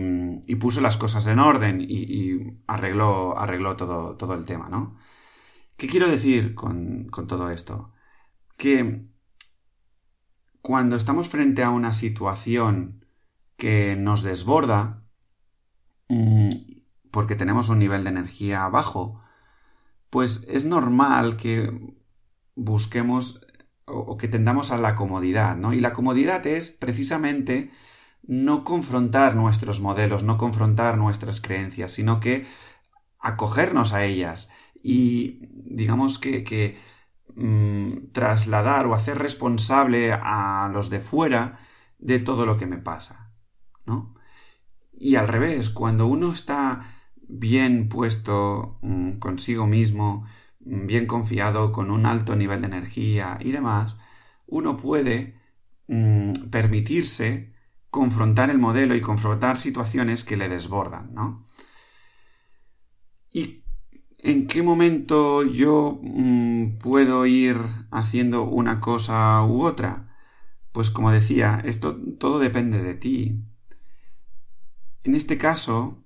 puso 0.56 0.82
las 0.82 0.98
cosas 0.98 1.28
en 1.28 1.40
orden 1.40 1.82
y, 1.82 2.60
arregló, 2.68 3.38
arregló 3.38 3.76
todo, 3.76 4.16
todo, 4.16 4.34
el 4.34 4.46
tema, 4.46 4.70
¿no? 4.70 4.98
¿Qué 5.78 5.88
quiero 5.88 6.10
decir 6.10 6.56
con, 6.56 7.08
con 7.10 7.28
todo 7.28 7.50
esto? 7.52 7.94
Que 8.58 9.06
cuando 10.62 10.96
estamos 10.96 11.30
frente 11.30 11.64
a 11.64 11.70
una 11.70 11.94
situación 11.94 13.06
que 13.58 13.96
nos 13.96 14.24
desborda, 14.24 15.04
mm, 16.10 16.50
porque 17.12 17.36
tenemos 17.36 17.70
un 17.70 17.80
nivel 17.80 18.04
de 18.04 18.10
energía 18.10 18.68
bajo, 18.70 19.22
pues 20.16 20.48
es 20.50 20.64
normal 20.64 21.36
que 21.36 21.78
busquemos 22.56 23.46
o, 23.84 24.16
que 24.16 24.30
tendamos 24.30 24.72
a 24.72 24.78
la 24.78 24.96
comodidad, 24.96 25.58
¿no? 25.58 25.74
Y 25.74 25.82
la 25.82 25.92
comodidad 25.92 26.48
es 26.48 26.70
precisamente 26.70 27.72
no 28.24 28.64
confrontar 28.64 29.36
nuestros 29.36 29.82
modelos, 29.82 30.24
no 30.24 30.38
confrontar 30.38 30.98
nuestras 30.98 31.42
creencias, 31.42 31.92
sino 31.92 32.22
que 32.22 32.46
acogernos 33.20 33.92
a 33.92 34.06
ellas 34.06 34.54
y 34.82 35.50
digamos 35.52 36.18
que, 36.18 36.78
mm, 37.36 38.14
trasladar 38.14 38.86
o 38.86 38.94
hacer 38.94 39.18
responsable 39.18 40.14
a 40.14 40.70
los 40.72 40.90
de 40.90 41.02
fuera 41.02 41.60
de 41.98 42.20
todo 42.20 42.46
lo 42.46 42.56
que 42.56 42.68
me 42.68 42.78
pasa, 42.78 43.34
¿no? 43.86 44.16
Y 44.94 45.18
al 45.18 45.28
revés, 45.28 45.70
cuando 45.72 46.08
uno 46.08 46.32
está 46.32 46.95
bien 47.40 47.90
puesto 47.90 48.80
mm, 48.82 49.14
consigo 49.20 49.68
mismo, 49.68 50.26
mm, 50.62 50.88
bien 50.88 51.08
confiado, 51.08 51.72
con 51.72 51.92
un 51.92 52.06
alto 52.06 52.36
nivel 52.36 52.62
de 52.62 52.68
energía 52.68 53.38
y 53.42 53.52
demás, 53.52 53.98
uno 54.48 54.78
puede 54.78 55.36
mm, 55.88 56.50
permitirse 56.52 57.54
confrontar 57.90 58.50
el 58.50 58.58
modelo 58.60 58.96
y 58.96 59.02
confrontar 59.02 59.58
situaciones 59.58 60.24
que 60.26 60.38
le 60.38 60.50
desbordan, 60.50 61.14
¿no? 61.14 61.46
Y 63.32 63.66
¿En 64.26 64.48
qué 64.48 64.64
momento 64.64 65.44
yo 65.44 66.02
puedo 66.80 67.28
ir 67.28 67.58
haciendo 67.92 68.42
una 68.42 68.80
cosa 68.80 69.44
u 69.46 69.64
otra? 69.64 70.18
Pues 70.72 70.90
como 70.90 71.12
decía, 71.12 71.62
esto 71.64 71.96
todo 72.18 72.40
depende 72.40 72.82
de 72.82 72.96
ti. 72.96 73.44
En 75.04 75.14
este 75.14 75.38
caso, 75.38 76.04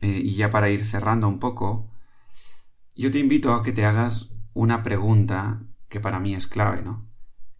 eh, 0.00 0.20
y 0.24 0.34
ya 0.34 0.50
para 0.50 0.70
ir 0.70 0.84
cerrando 0.84 1.28
un 1.28 1.38
poco, 1.38 1.90
yo 2.94 3.10
te 3.10 3.18
invito 3.18 3.54
a 3.54 3.62
que 3.62 3.72
te 3.72 3.84
hagas 3.84 4.34
una 4.54 4.82
pregunta 4.82 5.62
que 5.88 6.00
para 6.00 6.18
mí 6.20 6.34
es 6.34 6.46
clave, 6.46 6.82
¿no? 6.82 7.06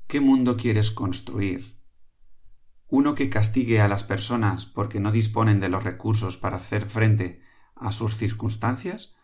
¿Qué 0.06 0.20
mundo 0.20 0.56
quieres 0.56 0.90
construir? 0.90 1.78
¿Uno 2.88 3.14
que 3.14 3.28
castigue 3.28 3.80
a 3.80 3.88
las 3.88 4.04
personas 4.04 4.66
porque 4.66 5.00
no 5.00 5.12
disponen 5.12 5.60
de 5.60 5.68
los 5.68 5.84
recursos 5.84 6.38
para 6.38 6.56
hacer 6.56 6.88
frente 6.88 7.42
a 7.76 7.92
sus 7.92 8.16
circunstancias? 8.16 9.16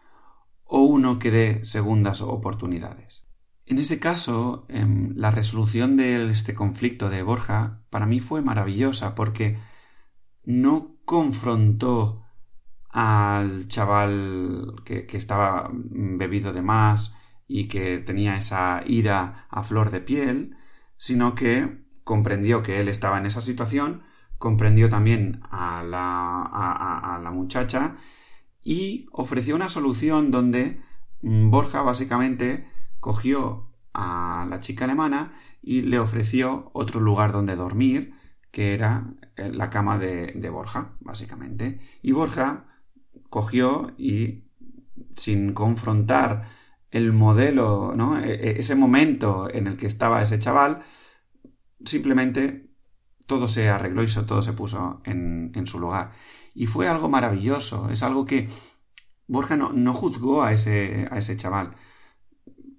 ¿O 0.65 0.81
uno 0.81 1.19
que 1.19 1.31
dé 1.31 1.65
segundas 1.65 2.21
oportunidades? 2.21 3.27
En 3.67 3.79
ese 3.79 3.99
caso, 3.99 4.67
em, 4.69 5.15
la 5.17 5.31
resolución 5.31 5.97
de 5.97 6.31
este 6.31 6.55
conflicto 6.55 7.09
de 7.09 7.23
Borja 7.23 7.81
para 7.89 8.07
mí 8.07 8.21
fue 8.21 8.43
maravillosa 8.43 9.15
porque 9.15 9.59
no 10.45 10.97
confrontó 11.07 12.24
al 12.95 13.67
chaval 13.67 14.77
que, 14.85 15.05
estaba 15.15 15.69
bebido 15.73 16.53
de 16.53 16.63
más 16.63 17.19
y 17.49 17.67
que 17.67 17.99
tenía 17.99 18.37
esa 18.37 18.83
ira 18.87 19.49
a 19.51 19.65
flor 19.65 19.91
de 19.91 20.01
piel, 20.01 20.57
sino 20.97 21.35
que 21.35 21.85
comprendió 22.05 22.63
que 22.63 22.81
él 22.81 22.89
estaba 22.89 23.19
en 23.19 23.27
esa 23.27 23.41
situación, 23.41 24.05
comprendió 24.39 24.89
también 24.89 25.41
a 25.51 25.83
la, 25.83 26.43
a, 26.43 27.19
la 27.21 27.31
muchacha 27.33 27.97
y 28.63 29.09
ofreció 29.11 29.57
una 29.57 29.69
solución 29.69 30.31
donde 30.31 30.81
mm, 31.23 31.51
Borja 31.51 31.83
básicamente 31.83 32.69
cogió 33.01 33.73
a 33.93 34.47
la 34.49 34.61
chica 34.61 34.85
alemana 34.85 35.33
y 35.61 35.83
le 35.83 35.99
ofreció 35.99 36.71
otro 36.75 37.01
lugar 37.01 37.33
donde 37.33 37.57
dormir, 37.57 38.15
que 38.53 38.73
era 38.73 39.15
eh, 39.35 39.51
la 39.53 39.69
cama 39.69 39.99
de, 39.99 40.49
Borja, 40.49 40.93
básicamente. 41.01 41.81
Y 42.03 42.13
Borja 42.13 42.67
cogió 43.31 43.93
y, 43.99 44.45
sin 45.17 45.53
confrontar 45.53 46.49
el 46.91 47.13
modelo, 47.13 47.95
¿no? 47.97 48.21
E, 48.21 48.35
e, 48.35 48.59
ese 48.61 48.77
momento 48.77 49.49
en 49.53 49.67
el 49.67 49.77
que 49.77 49.87
estaba 49.87 50.23
ese 50.23 50.39
chaval, 50.39 50.83
simplemente 51.85 52.71
todo 53.27 53.49
se 53.49 53.69
arregló 53.69 54.03
y 54.03 54.07
todo 54.27 54.43
se 54.43 54.53
puso 54.53 55.03
en, 55.05 55.67
su 55.67 55.79
lugar. 55.81 56.13
Y 56.55 56.67
fue 56.67 56.89
algo 56.89 57.09
maravilloso, 57.09 57.91
es 57.91 58.03
algo 58.03 58.27
que 58.27 58.49
Borja 59.27 59.57
no, 59.57 59.73
no 59.73 59.95
juzgó 59.95 60.43
a 60.43 60.53
ese, 60.53 61.09
a 61.11 61.19
ese 61.19 61.37
chaval, 61.37 61.75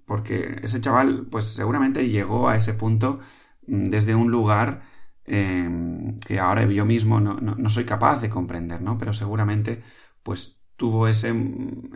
porque 0.06 0.60
ese 0.62 0.80
chaval 0.80 1.26
pues 1.30 1.46
seguramente 1.46 2.08
llegó 2.08 2.48
a 2.48 2.56
ese 2.56 2.74
punto 2.74 3.18
mm, 3.66 3.90
desde 3.90 4.14
un 4.14 4.30
lugar 4.30 4.82
Em, 5.28 6.18
que 6.20 6.38
ahora 6.38 6.64
yo 6.66 6.84
mismo 6.84 7.20
no, 7.20 7.68
soy 7.68 7.84
capaz 7.84 8.20
de 8.20 8.30
comprender, 8.30 8.80
¿no? 8.80 8.96
Pero 8.96 9.12
seguramente, 9.12 9.82
pues 10.26 10.60
tuvo 10.74 11.06
ese, 11.06 11.32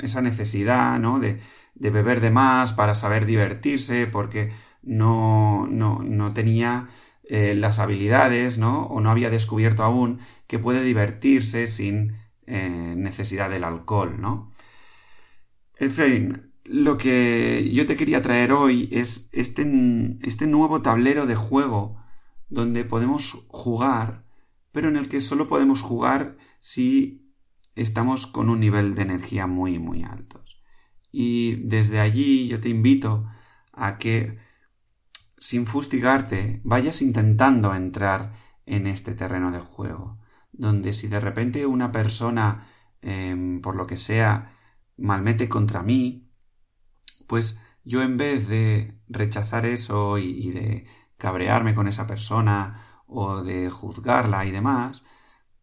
esa 0.01 0.23
necesidad, 0.23 1.01
¿no? 1.01 1.19
De, 1.19 1.41
beber 1.75 2.21
de 2.21 2.31
más 2.31 2.73
para 2.73 2.95
saber 2.95 3.27
divertirse, 3.27 4.07
porque 4.07 4.53
no, 4.83 5.67
no, 5.67 6.33
tenía 6.33 6.87
eh, 7.25 7.55
las 7.57 7.81
habilidades, 7.81 8.59
¿no? 8.59 8.87
O 8.87 9.01
no 9.01 9.11
había 9.11 9.31
descubierto 9.31 9.83
aún 9.83 10.21
que 10.47 10.61
puede 10.61 10.85
divertirse 10.85 11.67
sin 11.67 12.19
eh, 12.47 12.95
necesidad 12.97 13.51
del 13.51 13.65
alcohol, 13.65 14.21
¿no? 14.21 14.53
En 15.77 15.91
fin, 15.91 16.53
lo 16.65 16.99
que 16.99 17.69
yo 17.73 17.87
te 17.87 17.97
quería 17.97 18.23
traer 18.23 18.53
hoy 18.53 18.89
es 18.93 19.29
este, 19.33 19.67
este 20.23 20.47
nuevo 20.47 20.83
tablero 20.83 21.27
de 21.27 21.35
juego 21.35 21.97
donde 22.49 22.85
podemos 22.85 23.45
jugar, 23.49 24.25
pero 24.71 24.89
en 24.89 24.97
el 24.97 25.09
que 25.09 25.21
solo 25.21 25.49
podemos 25.49 25.83
jugar 25.83 26.37
si 26.61 27.20
estamos 27.83 28.27
con 28.27 28.51
un 28.51 28.61
nivel 28.61 28.95
de 28.95 29.03
energía 29.03 29.47
muy, 29.47 29.79
muy 29.79 30.03
altos. 30.05 30.63
Y 31.11 31.57
desde 31.67 32.01
allí 32.01 32.49
yo 32.49 32.61
te 32.61 32.69
invito 32.69 33.27
a 33.73 33.99
que, 33.99 34.39
sin 35.39 35.67
fustigarte, 35.67 36.61
vayas 36.65 37.03
intentando 37.03 37.75
entrar 37.75 38.35
en 38.67 38.87
este 38.87 39.15
terreno 39.15 39.51
de 39.51 39.61
juego, 39.61 40.19
donde 40.53 40.93
si 40.93 41.09
de 41.09 41.21
repente 41.21 41.67
una 41.67 41.91
persona, 41.91 42.67
em, 43.03 43.61
por 43.61 43.77
lo 43.77 43.87
que 43.87 43.97
sea, 43.97 44.53
malmete 44.97 45.49
contra 45.49 45.83
mí, 45.83 46.31
pues 47.27 47.63
yo 47.85 48.03
en 48.03 48.17
vez 48.17 48.49
de 48.49 49.01
rechazar 49.09 49.65
eso 49.67 50.19
y 50.19 50.51
de 50.51 50.87
cabrearme 51.17 51.75
con 51.75 51.89
esa 51.89 52.07
persona 52.07 53.03
o 53.07 53.43
de 53.43 53.71
juzgarla 53.71 54.45
y 54.47 54.51
demás, 54.51 55.05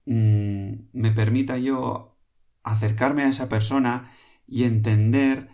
mm, 0.07 0.89
me 0.93 1.11
permita 1.11 1.57
yo 1.57 2.17
acercarme 2.63 3.23
a 3.23 3.29
esa 3.29 3.49
persona 3.49 4.11
y 4.47 4.63
entender 4.63 5.49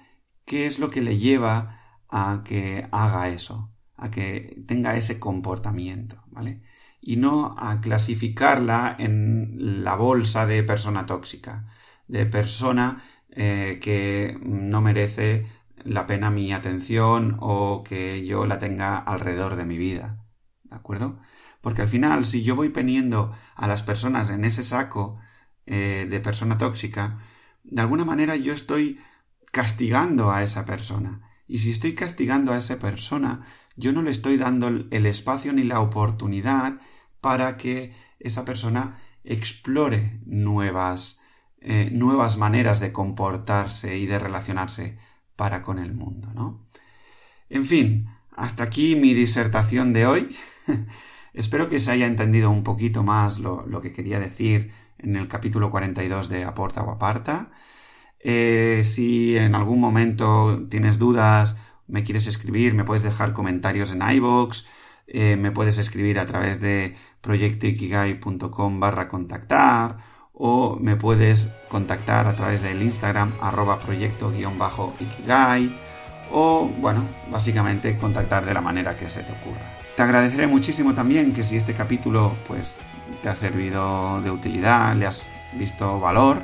qué 0.45 0.65
es 0.65 0.79
lo 0.79 0.89
que 0.89 1.01
le 1.01 1.17
lleva 1.17 1.79
a 2.09 2.43
que 2.45 2.87
haga 2.91 3.29
eso, 3.29 3.73
a 3.97 4.11
que 4.11 4.63
tenga 4.67 4.95
ese 4.97 5.19
comportamiento, 5.19 6.23
¿vale? 6.27 6.61
Y 7.01 7.17
no 7.17 7.55
a 7.59 7.81
clasificarla 7.81 8.95
en 8.99 9.83
la 9.83 9.95
bolsa 9.95 10.45
de 10.45 10.63
persona 10.63 11.05
tóxica, 11.05 11.67
de 12.07 12.25
persona 12.25 13.03
eh, 13.29 13.79
que 13.81 14.37
no 14.41 14.81
merece 14.81 15.47
la 15.83 16.05
pena 16.07 16.29
mi 16.31 16.53
atención 16.53 17.37
o 17.39 17.83
que 17.83 18.25
yo 18.25 18.45
la 18.45 18.59
tenga 18.59 18.97
alrededor 18.97 19.55
de 19.55 19.65
mi 19.65 19.77
vida. 19.77 20.23
¿De 20.63 20.75
acuerdo? 20.75 21.19
Porque 21.63 21.81
al 21.81 21.87
final, 21.87 22.25
si 22.25 22.43
yo 22.43 22.57
voy 22.57 22.67
poniendo 22.67 23.31
a 23.55 23.67
las 23.67 23.83
personas 23.83 24.29
en 24.29 24.43
ese 24.43 24.63
saco 24.63 25.17
eh, 25.65 26.05
de 26.09 26.19
persona 26.19 26.57
tóxica, 26.57 27.19
de 27.63 27.81
alguna 27.81 28.03
manera 28.03 28.35
yo 28.35 28.51
estoy 28.51 28.99
castigando 29.49 30.33
a 30.33 30.43
esa 30.43 30.65
persona. 30.65 31.21
Y 31.47 31.59
si 31.59 31.71
estoy 31.71 31.95
castigando 31.95 32.51
a 32.51 32.57
esa 32.57 32.79
persona, 32.79 33.45
yo 33.77 33.93
no 33.93 34.01
le 34.01 34.11
estoy 34.11 34.35
dando 34.35 34.67
el 34.67 35.05
espacio 35.05 35.53
ni 35.53 35.63
la 35.63 35.79
oportunidad 35.79 36.81
para 37.21 37.55
que 37.55 37.95
esa 38.19 38.43
persona 38.43 38.99
explore 39.23 40.19
nuevas, 40.25 41.23
eh, 41.61 41.89
nuevas 41.93 42.37
maneras 42.37 42.81
de 42.81 42.91
comportarse 42.91 43.97
y 43.97 44.05
de 44.05 44.19
relacionarse 44.19 44.97
para 45.37 45.61
con 45.61 45.79
el 45.79 45.93
mundo, 45.93 46.29
¿no? 46.33 46.61
En 47.47 47.65
fin, 47.65 48.09
hasta 48.31 48.63
aquí 48.63 48.97
mi 48.97 49.13
disertación 49.13 49.93
de 49.93 50.07
hoy. 50.07 50.35
Espero 51.33 51.67
que 51.67 51.79
se 51.79 51.91
haya 51.91 52.05
entendido 52.05 52.51
un 52.51 52.63
poquito 52.63 53.03
más 53.03 53.39
lo, 53.39 53.81
que 53.81 53.91
quería 53.91 54.19
decir 54.19 54.71
en 54.99 55.15
el 55.15 55.27
capítulo 55.27 55.71
42 55.71 56.29
de 56.29 56.43
Aporta 56.43 56.83
o 56.83 56.91
Aparta. 56.91 57.51
Eh, 58.19 58.81
si 58.83 59.35
en 59.35 59.55
algún 59.55 59.79
momento 59.79 60.65
tienes 60.69 60.99
dudas, 60.99 61.59
me 61.87 62.03
quieres 62.03 62.27
escribir, 62.27 62.73
me 62.75 62.83
puedes 62.85 63.03
dejar 63.03 63.33
comentarios 63.33 63.91
en 63.91 64.01
iVoox, 64.01 64.67
eh, 65.07 65.35
me 65.35 65.51
puedes 65.51 65.77
escribir 65.79 66.19
a 66.19 66.25
través 66.25 66.61
de 66.61 66.95
proyectoikigai.com 67.21 68.79
barra 68.79 69.07
contactar 69.07 69.97
o 70.33 70.77
me 70.79 70.95
puedes 70.95 71.53
contactar 71.69 72.27
a 72.27 72.35
través 72.35 72.61
del 72.61 72.81
Instagram 72.81 73.33
arroba 73.41 73.79
proyecto-ikigai 73.79 75.77
o 76.33 76.67
bueno, 76.79 77.07
básicamente 77.29 77.95
contactar 77.95 78.43
de 78.43 78.53
la 78.53 78.61
manera 78.61 78.97
que 78.97 79.09
se 79.09 79.21
te 79.21 79.31
ocurra. 79.31 79.77
Te 79.95 80.01
agradeceré 80.01 80.47
muchísimo 80.47 80.95
también 80.95 81.31
que 81.31 81.43
si 81.43 81.55
este 81.55 81.73
capítulo 81.75 82.35
pues 82.47 82.81
te 83.21 83.29
ha 83.29 83.35
servido 83.35 84.19
de 84.21 84.31
utilidad, 84.31 84.95
le 84.95 85.05
has 85.05 85.27
visto 85.53 85.99
valor, 85.99 86.43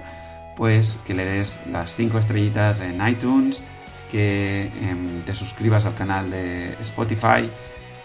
pues 0.55 0.99
que 1.07 1.15
le 1.15 1.25
des 1.25 1.61
las 1.71 1.95
5 1.95 2.19
estrellitas 2.19 2.81
en 2.81 3.05
iTunes, 3.05 3.63
que 4.11 4.71
em, 4.79 5.23
te 5.23 5.33
suscribas 5.33 5.87
al 5.87 5.95
canal 5.95 6.29
de 6.29 6.73
Spotify 6.81 7.49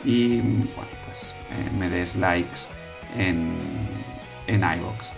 y 0.05 0.41
bueno, 0.41 0.91
pues 1.05 1.35
eh, 1.51 1.71
me 1.79 1.91
des 1.91 2.17
likes 2.17 2.69
en, 3.19 3.59
en 4.47 4.61
iVoox. 4.63 5.11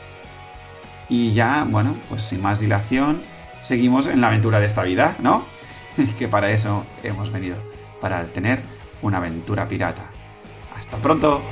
Y 1.09 1.33
ya, 1.33 1.65
bueno, 1.69 1.97
pues 2.09 2.25
sin 2.25 2.43
más 2.43 2.59
dilación, 2.59 3.23
seguimos 3.61 4.09
en 4.09 4.21
la 4.21 4.27
aventura 4.27 4.59
de 4.59 4.67
esta 4.67 4.83
vida, 4.83 5.15
¿no? 5.21 5.45
que 6.19 6.29
para 6.29 6.51
eso 6.51 6.85
hemos 7.03 7.31
venido, 7.31 7.57
para 8.01 8.27
tener 8.27 8.61
una 9.03 9.19
aventura 9.19 9.69
pirata. 9.69 10.11
Hasta 10.75 10.99
pronto. 10.99 11.43